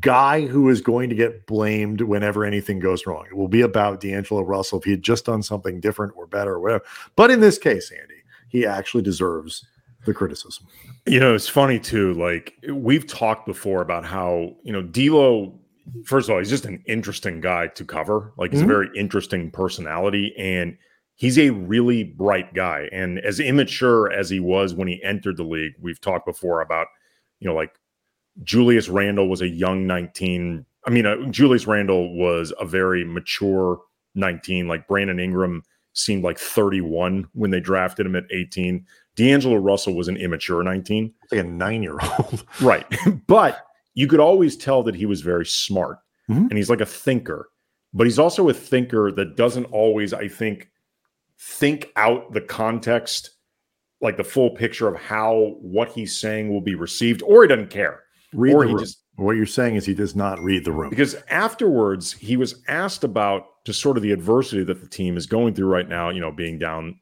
guy 0.00 0.46
who 0.46 0.70
is 0.70 0.80
going 0.80 1.10
to 1.10 1.14
get 1.14 1.46
blamed 1.46 2.00
whenever 2.00 2.44
anything 2.44 2.78
goes 2.78 3.06
wrong. 3.06 3.26
It 3.30 3.36
will 3.36 3.48
be 3.48 3.60
about 3.60 4.00
D'Angelo 4.00 4.40
Russell 4.42 4.78
if 4.78 4.84
he 4.84 4.92
had 4.92 5.02
just 5.02 5.26
done 5.26 5.42
something 5.42 5.80
different 5.80 6.14
or 6.16 6.26
better 6.26 6.54
or 6.54 6.60
whatever. 6.60 6.84
But 7.14 7.30
in 7.30 7.40
this 7.40 7.58
case, 7.58 7.90
Andy, 7.90 8.22
he 8.48 8.64
actually 8.64 9.02
deserves 9.02 9.66
the 10.06 10.14
criticism. 10.14 10.66
You 11.06 11.20
know, 11.20 11.34
it's 11.34 11.48
funny 11.48 11.78
too. 11.78 12.14
Like 12.14 12.54
we've 12.72 13.06
talked 13.06 13.46
before 13.46 13.82
about 13.82 14.04
how 14.04 14.54
you 14.62 14.72
know 14.72 14.82
D'Lo. 14.82 15.58
First 16.04 16.28
of 16.28 16.32
all, 16.32 16.38
he's 16.38 16.50
just 16.50 16.64
an 16.64 16.82
interesting 16.86 17.40
guy 17.40 17.68
to 17.68 17.84
cover. 17.84 18.32
Like 18.38 18.50
he's 18.52 18.60
Mhm. 18.62 18.64
a 18.64 18.68
very 18.68 18.88
interesting 18.96 19.50
personality, 19.50 20.34
and 20.36 20.76
he's 21.14 21.38
a 21.38 21.50
really 21.50 22.02
bright 22.04 22.52
guy. 22.54 22.88
And 22.92 23.18
as 23.20 23.38
immature 23.38 24.10
as 24.10 24.28
he 24.30 24.40
was 24.40 24.74
when 24.74 24.88
he 24.88 25.02
entered 25.04 25.36
the 25.36 25.44
league, 25.44 25.74
we've 25.80 26.00
talked 26.00 26.26
before 26.26 26.60
about 26.60 26.88
you 27.40 27.46
know 27.48 27.54
like 27.54 27.72
Julius 28.42 28.88
Randle 28.88 29.28
was 29.28 29.42
a 29.42 29.48
young 29.48 29.86
nineteen. 29.86 30.66
I 30.86 30.90
mean, 30.90 31.06
uh, 31.06 31.16
Julius 31.30 31.66
Randle 31.66 32.16
was 32.16 32.52
a 32.60 32.64
very 32.64 33.04
mature 33.04 33.80
nineteen. 34.14 34.68
Like 34.68 34.88
Brandon 34.88 35.18
Ingram 35.20 35.62
seemed 35.92 36.24
like 36.24 36.38
thirty 36.38 36.80
one 36.80 37.28
when 37.32 37.50
they 37.50 37.60
drafted 37.60 38.06
him 38.06 38.16
at 38.16 38.24
eighteen. 38.30 38.86
D'Angelo 39.16 39.56
Russell 39.56 39.94
was 39.94 40.08
an 40.08 40.16
immature 40.16 40.62
19. 40.62 41.12
Like 41.32 41.40
a 41.40 41.44
nine 41.44 41.82
year 41.82 41.96
old. 42.18 42.44
Right. 42.60 42.86
but 43.26 43.64
you 43.94 44.06
could 44.06 44.20
always 44.20 44.56
tell 44.56 44.82
that 44.84 44.94
he 44.94 45.06
was 45.06 45.20
very 45.22 45.46
smart 45.46 45.98
Mhm. 46.30 46.48
and 46.50 46.52
he's 46.56 46.68
like 46.70 46.80
a 46.80 46.86
thinker. 46.86 47.48
But 47.94 48.06
he's 48.06 48.18
also 48.18 48.48
a 48.48 48.52
thinker 48.54 49.10
that 49.12 49.36
doesn't 49.36 49.64
always, 49.66 50.12
I 50.12 50.28
think, 50.28 50.68
think 51.40 51.88
out 51.96 52.32
the 52.32 52.40
context, 52.40 53.30
like 54.00 54.16
the 54.16 54.24
full 54.24 54.50
picture 54.50 54.88
of 54.88 54.96
how 55.00 55.54
what 55.60 55.88
he's 55.90 56.16
saying 56.18 56.50
will 56.50 56.60
be 56.60 56.74
received, 56.74 57.22
or 57.22 57.42
he 57.42 57.48
doesn't 57.48 57.70
care. 57.70 58.02
Read 58.34 58.54
or 58.54 58.62
the 58.64 58.68
he 58.68 58.74
room. 58.74 58.82
just 58.84 58.98
what 59.14 59.32
you're 59.36 59.46
saying 59.46 59.76
is 59.76 59.86
he 59.86 59.94
does 59.94 60.14
not 60.14 60.38
read 60.42 60.64
the 60.64 60.72
room. 60.72 60.90
because 60.90 61.14
afterwards 61.30 62.12
he 62.12 62.36
was 62.36 62.62
asked 62.68 63.02
about 63.04 63.44
just 63.64 63.80
sort 63.80 63.96
of 63.96 64.02
the 64.02 64.12
adversity 64.12 64.62
that 64.64 64.80
the 64.82 64.88
team 64.88 65.16
is 65.16 65.24
going 65.26 65.54
through 65.54 65.68
right 65.68 65.88
now, 65.88 66.10
you 66.10 66.20
know, 66.20 66.30
being 66.32 66.58
down 66.58 66.98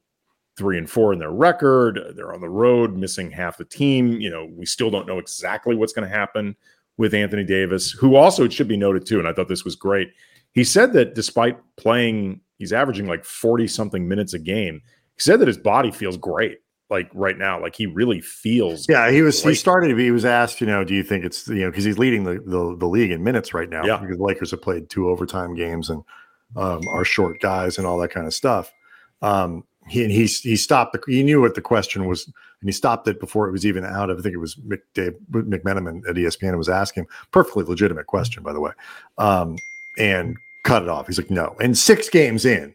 three 0.56 0.78
and 0.78 0.88
four 0.88 1.12
in 1.12 1.18
their 1.18 1.32
record. 1.32 2.00
They're 2.16 2.32
on 2.32 2.40
the 2.40 2.48
road, 2.48 2.96
missing 2.96 3.30
half 3.30 3.58
the 3.58 3.64
team. 3.64 4.20
You 4.20 4.30
know, 4.30 4.48
we 4.56 4.66
still 4.66 4.90
don't 4.90 5.06
know 5.06 5.18
exactly 5.18 5.74
what's 5.74 5.92
going 5.92 6.08
to 6.08 6.14
happen 6.16 6.56
with 6.96 7.12
Anthony 7.14 7.44
Davis, 7.44 7.90
who 7.90 8.14
also 8.16 8.44
it 8.44 8.52
should 8.52 8.68
be 8.68 8.76
noted 8.76 9.04
too. 9.06 9.18
And 9.18 9.26
I 9.26 9.32
thought 9.32 9.48
this 9.48 9.64
was 9.64 9.74
great. 9.74 10.10
He 10.52 10.62
said 10.62 10.92
that 10.92 11.14
despite 11.14 11.58
playing, 11.76 12.40
he's 12.58 12.72
averaging 12.72 13.06
like 13.08 13.24
40 13.24 13.66
something 13.66 14.06
minutes 14.06 14.32
a 14.34 14.38
game. 14.38 14.80
He 15.16 15.20
said 15.20 15.40
that 15.40 15.48
his 15.48 15.58
body 15.58 15.90
feels 15.90 16.16
great, 16.16 16.58
like 16.90 17.10
right 17.12 17.36
now. 17.36 17.60
Like 17.60 17.74
he 17.74 17.86
really 17.86 18.20
feels 18.20 18.88
Yeah, 18.88 19.10
he 19.10 19.22
was. 19.22 19.40
He 19.40 19.48
Great. 19.48 19.58
started. 19.58 19.98
He 19.98 20.10
was 20.12 20.24
asked, 20.24 20.60
you 20.60 20.66
know, 20.68 20.84
do 20.84 20.94
you 20.94 21.02
think 21.02 21.24
it's 21.24 21.48
you 21.48 21.62
know 21.62 21.70
because 21.70 21.84
he's 21.84 21.98
leading 21.98 22.22
the, 22.22 22.34
the 22.46 22.76
the 22.78 22.86
league 22.86 23.10
in 23.10 23.24
minutes 23.24 23.52
right 23.54 23.68
now. 23.68 23.84
Yeah. 23.84 23.96
because 23.96 24.18
the 24.18 24.24
Lakers 24.24 24.52
have 24.52 24.62
played 24.62 24.88
two 24.88 25.08
overtime 25.08 25.54
games 25.56 25.90
and 25.90 26.02
um, 26.56 26.86
are 26.88 27.04
short 27.04 27.40
guys 27.40 27.78
and 27.78 27.86
all 27.86 27.98
that 27.98 28.10
kind 28.10 28.26
of 28.26 28.34
stuff. 28.34 28.72
Um, 29.22 29.64
he 29.88 30.02
and 30.02 30.12
he 30.12 30.26
he 30.26 30.56
stopped. 30.56 30.92
The, 30.92 31.02
he 31.12 31.22
knew 31.22 31.40
what 31.40 31.54
the 31.54 31.60
question 31.60 32.06
was, 32.06 32.26
and 32.26 32.68
he 32.68 32.72
stopped 32.72 33.06
it 33.08 33.20
before 33.20 33.48
it 33.48 33.52
was 33.52 33.66
even 33.66 33.84
out. 33.84 34.10
I 34.10 34.14
think 34.14 34.34
it 34.34 34.38
was 34.38 34.54
Dave 34.94 35.14
McMenamin 35.30 36.08
at 36.08 36.16
ESPN 36.16 36.56
was 36.56 36.68
asking 36.68 37.02
him, 37.02 37.08
perfectly 37.30 37.64
legitimate 37.64 38.06
question, 38.06 38.42
by 38.42 38.52
the 38.52 38.60
way, 38.60 38.72
um, 39.18 39.56
and 39.98 40.36
cut 40.62 40.82
it 40.82 40.88
off. 40.88 41.06
He's 41.06 41.18
like, 41.18 41.30
no. 41.30 41.54
And 41.60 41.76
six 41.76 42.08
games 42.08 42.44
in, 42.44 42.74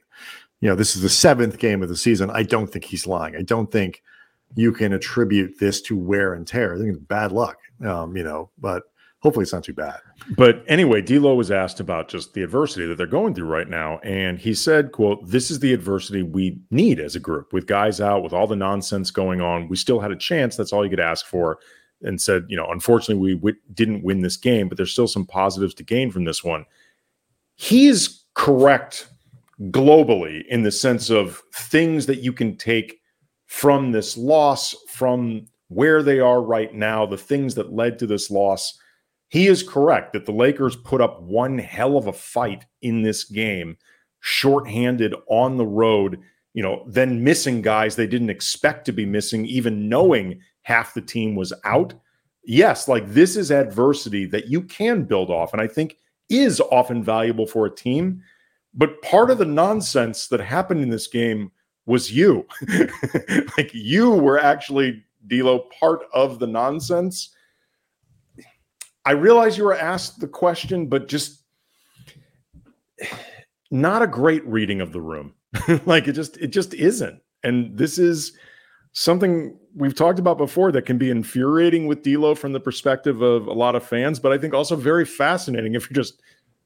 you 0.61 0.69
know, 0.69 0.75
this 0.75 0.95
is 0.95 1.01
the 1.01 1.09
seventh 1.09 1.57
game 1.57 1.81
of 1.81 1.89
the 1.89 1.97
season. 1.97 2.29
I 2.29 2.43
don't 2.43 2.67
think 2.67 2.85
he's 2.85 3.07
lying. 3.07 3.35
I 3.35 3.41
don't 3.41 3.71
think 3.71 4.03
you 4.55 4.71
can 4.71 4.93
attribute 4.93 5.59
this 5.59 5.81
to 5.81 5.97
wear 5.97 6.33
and 6.33 6.47
tear. 6.47 6.75
I 6.75 6.77
think 6.77 6.89
it's 6.89 6.99
bad 6.99 7.31
luck, 7.31 7.57
um, 7.85 8.15
you 8.15 8.23
know, 8.23 8.49
but 8.59 8.83
hopefully 9.21 9.43
it's 9.43 9.53
not 9.53 9.63
too 9.63 9.73
bad. 9.73 9.99
But 10.35 10.63
anyway, 10.67 11.01
D'Lo 11.01 11.35
was 11.35 11.51
asked 11.51 11.79
about 11.79 12.07
just 12.07 12.33
the 12.33 12.43
adversity 12.43 12.85
that 12.87 12.95
they're 12.95 13.07
going 13.07 13.35
through 13.35 13.47
right 13.47 13.67
now, 13.67 13.99
and 13.99 14.39
he 14.39 14.53
said, 14.53 14.91
"quote 14.91 15.27
This 15.27 15.51
is 15.51 15.59
the 15.59 15.73
adversity 15.73 16.23
we 16.23 16.59
need 16.71 16.99
as 16.99 17.15
a 17.15 17.19
group. 17.19 17.53
With 17.53 17.67
guys 17.67 17.99
out, 17.99 18.23
with 18.23 18.33
all 18.33 18.47
the 18.47 18.55
nonsense 18.55 19.11
going 19.11 19.41
on, 19.41 19.67
we 19.67 19.75
still 19.75 19.99
had 19.99 20.11
a 20.11 20.15
chance. 20.15 20.55
That's 20.55 20.73
all 20.73 20.83
you 20.83 20.89
could 20.89 20.99
ask 20.99 21.25
for." 21.25 21.59
And 22.01 22.21
said, 22.21 22.45
"You 22.47 22.55
know, 22.55 22.67
unfortunately, 22.69 23.21
we 23.21 23.35
w- 23.35 23.57
didn't 23.73 24.03
win 24.03 24.21
this 24.21 24.37
game, 24.37 24.69
but 24.69 24.77
there's 24.77 24.91
still 24.91 25.07
some 25.07 25.25
positives 25.25 25.73
to 25.75 25.83
gain 25.83 26.11
from 26.11 26.23
this 26.23 26.43
one." 26.43 26.65
He's 27.55 28.23
correct 28.35 29.09
globally 29.63 30.45
in 30.47 30.63
the 30.63 30.71
sense 30.71 31.09
of 31.09 31.43
things 31.53 32.05
that 32.05 32.19
you 32.19 32.31
can 32.31 32.55
take 32.55 33.01
from 33.47 33.91
this 33.91 34.15
loss, 34.15 34.73
from 34.87 35.45
where 35.67 36.01
they 36.01 36.19
are 36.19 36.41
right 36.41 36.73
now, 36.73 37.05
the 37.05 37.17
things 37.17 37.55
that 37.55 37.73
led 37.73 37.99
to 37.99 38.07
this 38.07 38.31
loss 38.31 38.79
he 39.29 39.47
is 39.47 39.63
correct 39.63 40.13
that 40.13 40.25
the 40.25 40.31
Lakers 40.31 40.75
put 40.75 41.01
up 41.01 41.21
one 41.21 41.57
hell 41.57 41.97
of 41.97 42.07
a 42.07 42.13
fight 42.13 42.65
in 42.81 43.03
this 43.03 43.23
game, 43.23 43.77
shorthanded 44.19 45.13
on 45.27 45.57
the 45.57 45.65
road, 45.65 46.19
you 46.53 46.63
know, 46.63 46.83
then 46.87 47.23
missing 47.23 47.61
guys 47.61 47.95
they 47.95 48.07
didn't 48.07 48.31
expect 48.31 48.85
to 48.85 48.91
be 48.91 49.05
missing, 49.05 49.45
even 49.45 49.87
knowing 49.87 50.41
half 50.63 50.93
the 50.93 51.01
team 51.01 51.35
was 51.35 51.53
out. 51.63 51.93
Yes, 52.43 52.87
like 52.87 53.07
this 53.11 53.35
is 53.35 53.51
adversity 53.51 54.25
that 54.25 54.47
you 54.47 54.61
can 54.61 55.03
build 55.03 55.29
off. 55.29 55.53
And 55.53 55.61
I 55.61 55.67
think 55.67 55.97
is 56.29 56.59
often 56.59 57.03
valuable 57.03 57.45
for 57.45 57.65
a 57.65 57.75
team. 57.75 58.23
But 58.73 59.01
part 59.01 59.29
of 59.29 59.37
the 59.37 59.45
nonsense 59.45 60.27
that 60.27 60.39
happened 60.39 60.81
in 60.81 60.89
this 60.89 61.07
game 61.07 61.51
was 61.85 62.11
you. 62.11 62.47
like 63.57 63.71
you 63.73 64.11
were 64.11 64.39
actually 64.39 65.03
D'Lo 65.27 65.67
part 65.79 66.01
of 66.13 66.39
the 66.39 66.47
nonsense. 66.47 67.35
I 69.09 69.13
realize 69.13 69.57
you 69.57 69.63
were 69.63 69.75
asked 69.75 70.19
the 70.19 70.27
question, 70.27 70.85
but 70.85 71.07
just 71.07 71.41
not 73.71 74.03
a 74.03 74.07
great 74.07 74.45
reading 74.45 74.81
of 74.81 74.93
the 74.93 75.01
room. 75.01 75.33
like 75.87 76.07
it 76.07 76.13
just 76.13 76.37
it 76.37 76.49
just 76.49 76.75
isn't. 76.75 77.19
And 77.43 77.75
this 77.75 77.97
is 77.97 78.33
something 78.91 79.57
we've 79.75 79.95
talked 79.95 80.19
about 80.19 80.37
before 80.37 80.71
that 80.73 80.83
can 80.83 80.99
be 80.99 81.09
infuriating 81.09 81.87
with 81.87 82.03
D'Lo 82.03 82.35
from 82.35 82.53
the 82.53 82.59
perspective 82.59 83.23
of 83.23 83.47
a 83.47 83.51
lot 83.51 83.73
of 83.73 83.83
fans, 83.83 84.19
but 84.19 84.31
I 84.31 84.37
think 84.37 84.53
also 84.53 84.75
very 84.75 85.05
fascinating 85.05 85.73
if 85.73 85.89
you're 85.89 85.95
just 85.95 86.21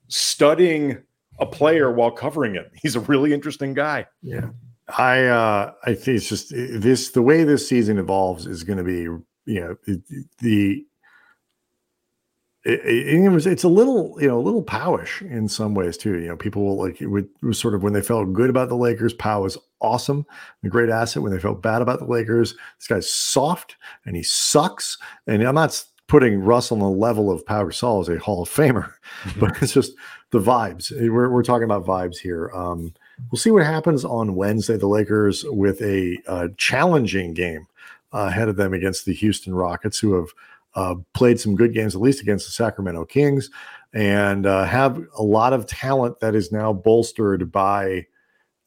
studying 0.09 1.01
a 1.39 1.45
player 1.45 1.93
while 1.93 2.11
covering 2.11 2.57
it. 2.57 2.69
He's 2.75 2.97
a 2.97 2.99
really 2.99 3.33
interesting 3.33 3.73
guy. 3.73 4.05
Yeah. 4.21 4.49
I 4.97 5.27
uh 5.27 5.71
I 5.85 5.93
think 5.93 6.17
it's 6.17 6.27
just 6.27 6.49
this 6.49 7.11
the 7.11 7.21
way 7.21 7.45
this 7.45 7.69
season 7.69 7.99
evolves 7.99 8.47
is 8.47 8.65
going 8.65 8.79
to 8.79 8.83
be 8.83 9.03
you 9.45 9.61
know 9.61 9.77
the 10.39 10.85
it, 12.65 12.79
it, 12.85 13.45
it's 13.47 13.63
a 13.63 13.69
little 13.69 14.15
you 14.21 14.27
know 14.27 14.39
a 14.39 14.41
little 14.41 14.63
powish 14.63 15.21
in 15.21 15.49
some 15.49 15.73
ways 15.73 15.97
too 15.97 16.19
you 16.19 16.27
know 16.27 16.37
people 16.37 16.63
will 16.63 16.77
like 16.77 17.01
it, 17.01 17.07
would, 17.07 17.25
it 17.25 17.45
was 17.45 17.59
sort 17.59 17.73
of 17.73 17.83
when 17.83 17.93
they 17.93 18.01
felt 18.01 18.31
good 18.31 18.49
about 18.49 18.69
the 18.69 18.75
lakers 18.75 19.13
Pau 19.13 19.41
was 19.41 19.57
awesome 19.81 20.25
a 20.63 20.69
great 20.69 20.89
asset. 20.89 21.21
When 21.21 21.33
they 21.33 21.39
felt 21.39 21.61
bad 21.61 21.81
about 21.81 21.99
the 21.99 22.05
lakers 22.05 22.55
this 22.79 22.87
guy's 22.87 23.09
soft 23.09 23.75
and 24.05 24.15
he 24.15 24.23
sucks. 24.23 24.97
And 25.27 25.43
i'm 25.43 25.55
not 25.55 25.83
putting 26.07 26.39
russell 26.39 26.81
on 26.81 26.91
the 26.93 26.99
level 26.99 27.31
of 27.31 27.45
Pau 27.45 27.65
Gasol 27.65 28.01
as 28.01 28.09
a 28.09 28.19
hall 28.19 28.43
of 28.43 28.49
famer 28.49 28.93
mm-hmm. 29.23 29.39
but 29.39 29.61
it's 29.61 29.73
just 29.73 29.93
the 30.29 30.39
vibes. 30.39 30.91
We're, 30.91 31.29
we're 31.29 31.43
talking 31.43 31.65
about 31.65 31.85
vibes 31.85 32.17
here. 32.17 32.49
Um, 32.55 32.91
we'll 33.31 33.39
see 33.39 33.51
what 33.51 33.65
happens 33.65 34.03
on 34.03 34.35
wednesday. 34.35 34.77
The 34.77 34.87
lakers 34.87 35.43
with 35.47 35.81
a 35.81 36.17
uh, 36.27 36.47
challenging 36.57 37.33
game 37.33 37.67
uh, 38.13 38.27
ahead 38.29 38.47
of 38.47 38.55
them 38.55 38.73
against 38.73 39.05
the 39.05 39.13
houston 39.13 39.53
rockets 39.53 39.99
who 39.99 40.13
have 40.13 40.29
uh, 40.75 40.95
played 41.13 41.39
some 41.39 41.55
good 41.55 41.73
games, 41.73 41.95
at 41.95 42.01
least 42.01 42.21
against 42.21 42.45
the 42.45 42.51
Sacramento 42.51 43.05
Kings, 43.05 43.49
and 43.93 44.45
uh, 44.45 44.65
have 44.65 45.01
a 45.17 45.23
lot 45.23 45.53
of 45.53 45.65
talent 45.65 46.19
that 46.19 46.35
is 46.35 46.51
now 46.51 46.73
bolstered 46.73 47.51
by 47.51 48.05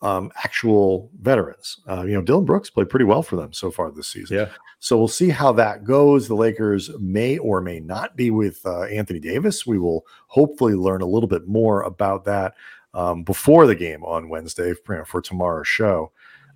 um, 0.03 0.31
actual 0.45 1.11
veterans. 1.21 1.81
Uh, 1.89 2.03
you 2.03 2.15
know, 2.15 2.23
Dillon 2.23 2.45
Brooks 2.45 2.71
played 2.71 2.89
pretty 2.89 3.05
well 3.05 3.23
for 3.23 3.37
them 3.37 3.53
so 3.53 3.71
far 3.71 3.91
this 3.91 4.09
season. 4.09 4.37
Yeah. 4.37 4.49
So 4.79 4.97
we'll 4.99 5.09
see 5.09 5.31
how 5.31 5.53
that 5.53 5.85
goes. 5.85 6.29
The 6.29 6.35
Lakers 6.35 6.91
may 6.99 7.39
or 7.39 7.61
may 7.61 7.81
not 7.81 8.15
be 8.15 8.31
with 8.31 8.65
uh, 8.67 8.83
Anthony 8.83 9.19
Davis. 9.19 9.67
We 9.67 9.79
will 9.79 10.07
hopefully 10.27 10.75
learn 10.75 11.01
a 11.01 11.07
little 11.07 11.29
bit 11.29 11.49
more 11.49 11.83
about 11.83 12.25
that 12.27 12.55
um, 12.95 13.25
before 13.25 13.67
the 13.67 13.75
game 13.75 14.05
on 14.05 14.29
Wednesday 14.29 14.75
for, 14.75 15.05
for 15.07 15.21
tomorrow's 15.21 15.69
show. 15.69 16.13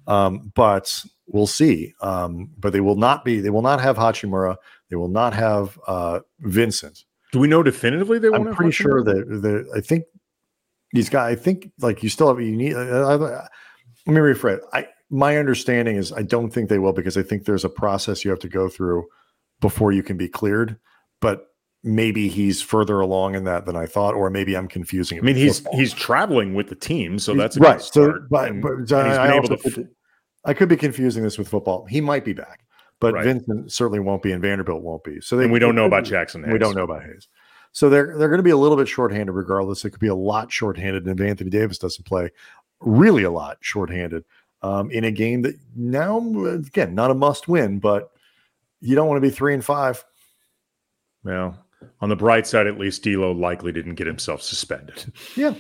Um, 0.06 0.52
but 0.54 1.02
we'll 1.26 1.46
see. 1.46 1.94
Um, 2.00 2.50
but 2.58 2.72
they 2.72 2.80
will 2.80 2.96
not 2.96 3.24
be. 3.24 3.40
They 3.40 3.50
will 3.50 3.62
not 3.62 3.80
have 3.80 3.96
Hachimura. 3.96 4.56
They 4.90 4.96
will 4.96 5.08
not 5.08 5.32
have 5.34 5.78
uh, 5.86 6.20
Vincent. 6.40 7.04
Do 7.32 7.38
we 7.38 7.48
know 7.48 7.62
definitively 7.62 8.18
they 8.18 8.28
won't? 8.28 8.48
I'm 8.48 8.54
pretty 8.54 8.72
sure 8.72 9.02
that 9.04 9.14
the 9.14 9.70
I 9.74 9.80
think 9.80 10.04
these 10.92 11.08
guys. 11.08 11.38
I 11.38 11.40
think 11.40 11.70
like 11.80 12.02
you 12.02 12.08
still 12.08 12.28
have 12.28 12.40
you 12.40 12.56
need. 12.56 12.74
Uh, 12.74 12.78
uh, 12.80 13.18
uh, 13.18 13.46
let 14.06 14.12
me 14.12 14.20
rephrase. 14.20 14.60
I 14.72 14.88
my 15.10 15.36
understanding 15.36 15.96
is 15.96 16.12
I 16.12 16.22
don't 16.22 16.50
think 16.50 16.68
they 16.68 16.78
will 16.78 16.92
because 16.92 17.16
I 17.16 17.22
think 17.22 17.44
there's 17.44 17.64
a 17.64 17.68
process 17.68 18.24
you 18.24 18.30
have 18.30 18.40
to 18.40 18.48
go 18.48 18.68
through 18.68 19.06
before 19.60 19.92
you 19.92 20.02
can 20.02 20.16
be 20.16 20.28
cleared. 20.28 20.76
But 21.20 21.46
maybe 21.84 22.28
he's 22.28 22.60
further 22.60 22.98
along 22.98 23.36
in 23.36 23.44
that 23.44 23.66
than 23.66 23.76
I 23.76 23.86
thought, 23.86 24.14
or 24.14 24.28
maybe 24.28 24.56
I'm 24.56 24.68
confusing. 24.68 25.18
I 25.18 25.22
mean, 25.22 25.36
he's 25.36 25.60
football. 25.60 25.78
he's 25.78 25.92
traveling 25.92 26.54
with 26.54 26.68
the 26.68 26.74
team, 26.74 27.18
so 27.20 27.34
that's 27.34 27.56
right. 27.58 27.80
So, 27.80 28.18
but, 28.28 28.48
and, 28.48 28.62
but 28.62 28.72
and 28.72 28.92
I, 28.92 29.36
I, 29.36 29.40
to, 29.40 29.88
I 30.44 30.54
could 30.54 30.68
be 30.68 30.76
confusing 30.76 31.22
this 31.22 31.38
with 31.38 31.48
football. 31.48 31.86
He 31.86 32.00
might 32.00 32.24
be 32.24 32.32
back 32.32 32.64
but 33.00 33.14
right. 33.14 33.24
Vincent 33.24 33.72
certainly 33.72 33.98
won't 33.98 34.22
be, 34.22 34.32
and 34.32 34.42
Vanderbilt 34.42 34.82
won't 34.82 35.02
be. 35.02 35.20
So 35.20 35.36
they, 35.36 35.44
and 35.44 35.52
we 35.52 35.58
don't 35.58 35.74
know 35.74 35.86
about 35.86 36.04
Jaxson. 36.06 36.44
Hayes. 36.44 36.52
We 36.52 36.58
don't 36.58 36.76
know 36.76 36.84
about 36.84 37.02
Hayes. 37.02 37.28
So 37.72 37.88
they're 37.88 38.16
they're 38.18 38.28
going 38.28 38.38
to 38.38 38.44
be 38.44 38.50
a 38.50 38.56
little 38.56 38.76
bit 38.76 38.88
shorthanded, 38.88 39.34
regardless. 39.34 39.84
It 39.84 39.90
could 39.90 40.00
be 40.00 40.08
a 40.08 40.14
lot 40.14 40.52
shorthanded, 40.52 41.06
and 41.06 41.18
if 41.18 41.26
Anthony 41.26 41.50
Davis 41.50 41.78
doesn't 41.78 42.04
play, 42.04 42.30
really 42.80 43.22
a 43.22 43.30
lot 43.30 43.58
shorthanded 43.60 44.24
um, 44.62 44.90
in 44.90 45.04
a 45.04 45.10
game 45.10 45.42
that 45.42 45.56
now 45.74 46.18
again 46.46 46.94
not 46.94 47.10
a 47.10 47.14
must 47.14 47.48
win, 47.48 47.78
but 47.78 48.10
you 48.80 48.94
don't 48.94 49.08
want 49.08 49.16
to 49.16 49.28
be 49.28 49.34
three 49.34 49.54
and 49.54 49.64
five. 49.64 50.04
Well, 51.24 51.58
on 52.00 52.08
the 52.08 52.16
bright 52.16 52.46
side, 52.46 52.66
at 52.66 52.78
least 52.78 53.02
D'Lo 53.02 53.32
likely 53.32 53.72
didn't 53.72 53.94
get 53.94 54.06
himself 54.06 54.42
suspended. 54.42 55.12
Yeah, 55.36 55.54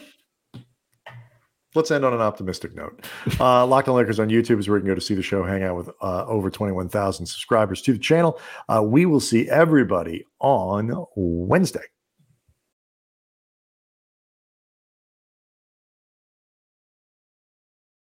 let's 1.74 1.90
end 1.90 2.04
on 2.04 2.12
an 2.12 2.20
optimistic 2.20 2.74
note. 2.74 3.04
Uh, 3.38 3.64
Locked 3.64 3.88
on 3.88 3.96
Lakers 3.96 4.20
on 4.20 4.28
YouTube 4.28 4.58
is 4.58 4.68
where 4.68 4.76
you 4.76 4.82
can 4.82 4.90
go 4.90 4.94
to 4.94 5.00
see 5.00 5.14
the 5.14 5.22
show, 5.22 5.42
hang 5.42 5.62
out 5.62 5.76
with 5.76 5.88
uh, 6.02 6.26
over 6.26 6.50
21,000 6.50 7.24
subscribers 7.24 7.80
to 7.80 7.92
the 7.92 7.98
channel. 7.98 8.38
Uh, 8.68 8.82
we 8.82 9.06
will 9.06 9.20
see 9.20 9.48
everybody 9.48 10.26
on 10.40 11.06
Wednesday. 11.16 11.84